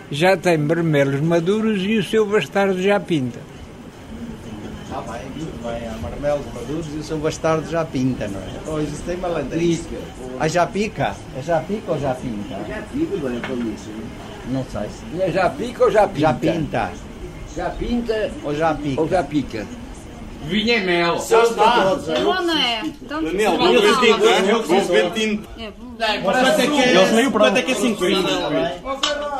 Já 0.08 0.36
tem 0.36 0.64
vermelhos 0.64 1.20
maduros 1.20 1.82
e 1.82 1.96
o 1.96 2.04
seu 2.04 2.24
bastardo 2.24 2.80
já 2.80 3.00
pinta. 3.00 3.40
Bem, 5.38 5.46
muito 5.46 5.62
bem. 5.62 5.88
Há 5.88 5.96
marmelos 5.98 6.46
maduros 6.54 6.86
e 6.94 6.98
o 6.98 7.02
seu 7.02 7.18
bastardo 7.18 7.70
já 7.70 7.84
pinta, 7.84 8.28
não 8.28 8.40
é? 8.40 8.82
Isso 8.82 9.02
tem 9.04 9.16
malandrice. 9.16 9.88
Ah, 10.40 10.48
já 10.48 10.66
pica? 10.66 11.14
É 11.36 11.42
já 11.42 11.60
pica 11.60 11.92
ou 11.92 11.98
já 11.98 12.14
pinta? 12.14 12.54
Já 12.68 12.82
pica, 12.82 13.16
bem, 13.28 13.40
com 13.40 13.74
isso. 13.74 13.90
Não 14.48 14.64
sei. 14.64 14.88
se- 14.88 15.22
É 15.22 15.30
já 15.30 15.50
pica 15.50 15.84
ou 15.84 15.90
já 15.90 16.06
pinta? 16.08 16.20
Já 16.20 16.32
pinta. 16.34 16.90
Já 17.56 17.70
pinta 17.70 18.30
ou 18.44 18.54
já 18.54 18.74
pica? 18.74 19.00
Ou 19.00 19.08
já 19.08 19.22
pica. 19.22 19.66
Vinha 20.42 20.76
e 20.76 20.80
mel. 20.84 21.18
Seus 21.18 21.50
para 21.50 21.90
todos. 21.90 22.08
É 22.08 22.20
bom, 22.22 22.42
não 22.42 22.56
é? 22.56 22.82
Então, 23.02 23.22
Mel, 23.22 23.52
se 23.52 23.58
bom 23.58 23.64
não, 23.64 24.28
é? 24.28 24.42
não. 24.42 24.62
Bom 24.62 24.80
ventinho. 24.80 25.46
É 25.58 25.70
bom. 25.70 25.88
Quanto 26.22 26.60
é 26.60 26.66
que 26.66 26.80
é? 26.80 26.94
Eles 26.94 27.12
meio 27.12 27.30
Quanto 27.32 27.56
é 27.56 27.62
que 27.62 27.72
é 27.72 27.74
5 27.74 28.00
pintos? 28.00 28.32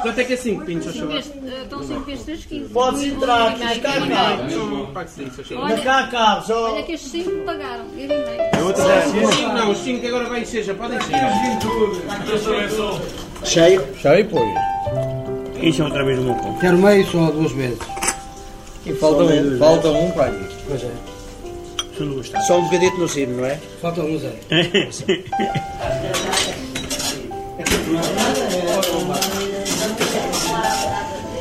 Quanto 0.02 0.20
é 0.20 0.24
que 0.24 0.32
é 0.32 0.36
5 0.36 0.64
pintos, 0.64 0.94
Estão 0.94 1.82
5 1.82 2.00
vezes 2.00 2.24
3 2.24 2.44
quilos. 2.44 2.72
Podes 2.72 3.02
entrar 3.04 3.48
aqui, 3.48 3.62
Olha, 3.62 3.72
está 3.74 3.90
olha, 3.90 4.86
Pague 4.92 5.10
5, 5.10 5.44
senhor. 5.44 5.64
Olha, 5.64 5.78
cá, 5.78 6.08
Carlos. 6.08 6.50
Olha 6.50 6.82
que 6.82 6.92
estes 6.92 7.10
5 7.12 7.30
pagaram. 7.44 7.84
Eu 7.96 8.08
nem 8.08 8.08
meio. 8.08 9.28
Os 9.28 9.34
5 9.34 9.52
não, 9.52 9.70
os 9.70 9.78
5 9.78 10.06
agora 10.06 10.24
vai 10.28 10.40
encher, 10.42 10.64
já 10.64 10.74
podem 10.74 10.98
encher. 10.98 11.18
Cheio? 13.44 13.86
Cheio, 13.96 14.28
pois. 14.28 14.48
Isso 15.62 15.82
é 15.82 15.84
outra 15.84 16.04
vez 16.04 16.18
o 16.18 16.22
meu 16.22 16.34
ponto. 16.34 16.58
Quero 16.60 16.78
meio 16.78 17.06
só 17.06 17.30
duas 17.30 17.52
vezes. 17.52 17.97
E 18.88 18.94
falta 18.94 19.22
um, 19.22 19.58
falta 19.58 19.88
um 19.88 20.10
para 20.12 20.26
aqui. 20.26 20.46
Pois 20.66 20.82
é. 20.82 20.90
Não. 22.00 22.22
Só 22.46 22.58
um 22.58 22.64
bocadito 22.64 22.96
no 22.96 23.08
sino, 23.08 23.36
não 23.38 23.44
é? 23.44 23.58
Falta 23.82 24.00
um 24.02 24.18
zero. 24.18 24.36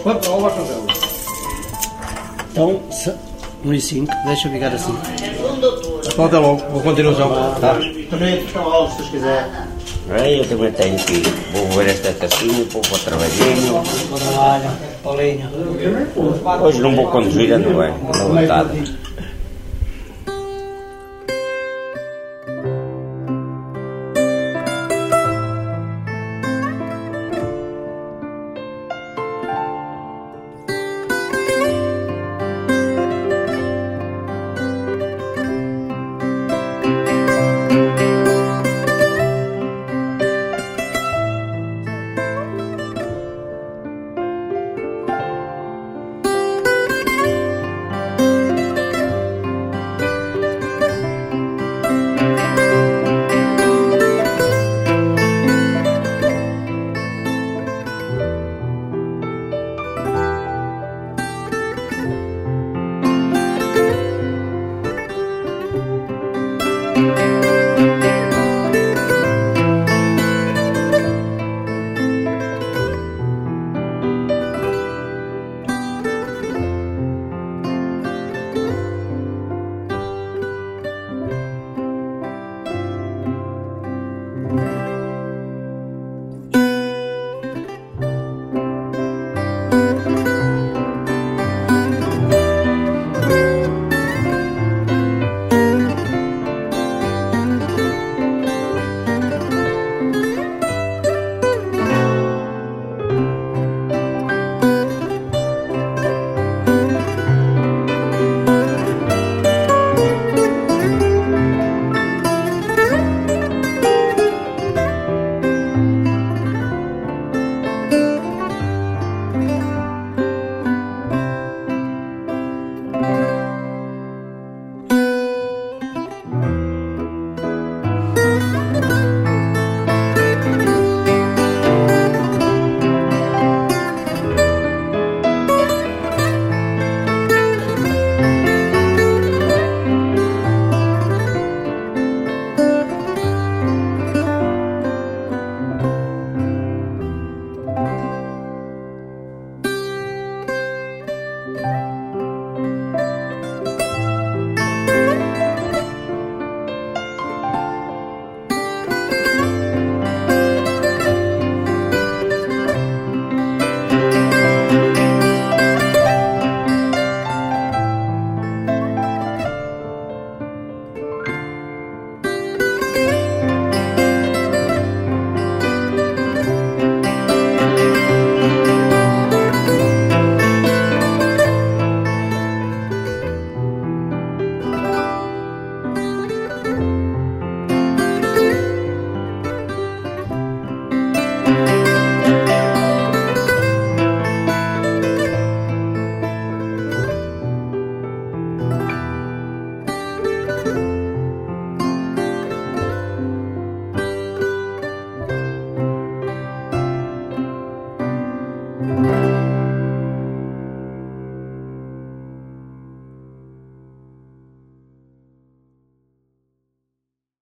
Quanto? 0.03 0.31
Olha 0.31 0.41
lá, 0.47 0.55
Então, 2.51 2.81
1 3.63 3.73
e 3.73 3.81
5, 3.81 4.13
deixa 4.25 4.49
ficar 4.49 4.73
assim. 4.73 4.97
Falta 6.15 6.39
logo, 6.39 6.57
vou 6.71 6.81
continuação. 6.81 7.29
Tá? 7.61 7.77
Também 8.09 8.43
estão 8.43 8.67
lá, 8.67 8.89
se 8.89 9.03
quiser. 9.03 9.67
Aí 10.09 10.39
eu 10.39 10.47
também 10.47 10.71
tenho 10.71 10.97
que 10.97 11.13
ir. 11.15 11.27
Vou 11.51 11.67
ver 11.69 11.89
esta 11.89 12.13
tacinha, 12.13 12.65
vou 12.71 12.81
para 12.81 12.97
trabalhinho. 12.99 13.83
Hoje 16.61 16.79
não 16.79 16.95
vou 16.95 17.07
conduzir, 17.07 17.57
não 17.59 17.83
é? 17.83 17.89
Na 17.89 18.23
vontade. 18.23 18.97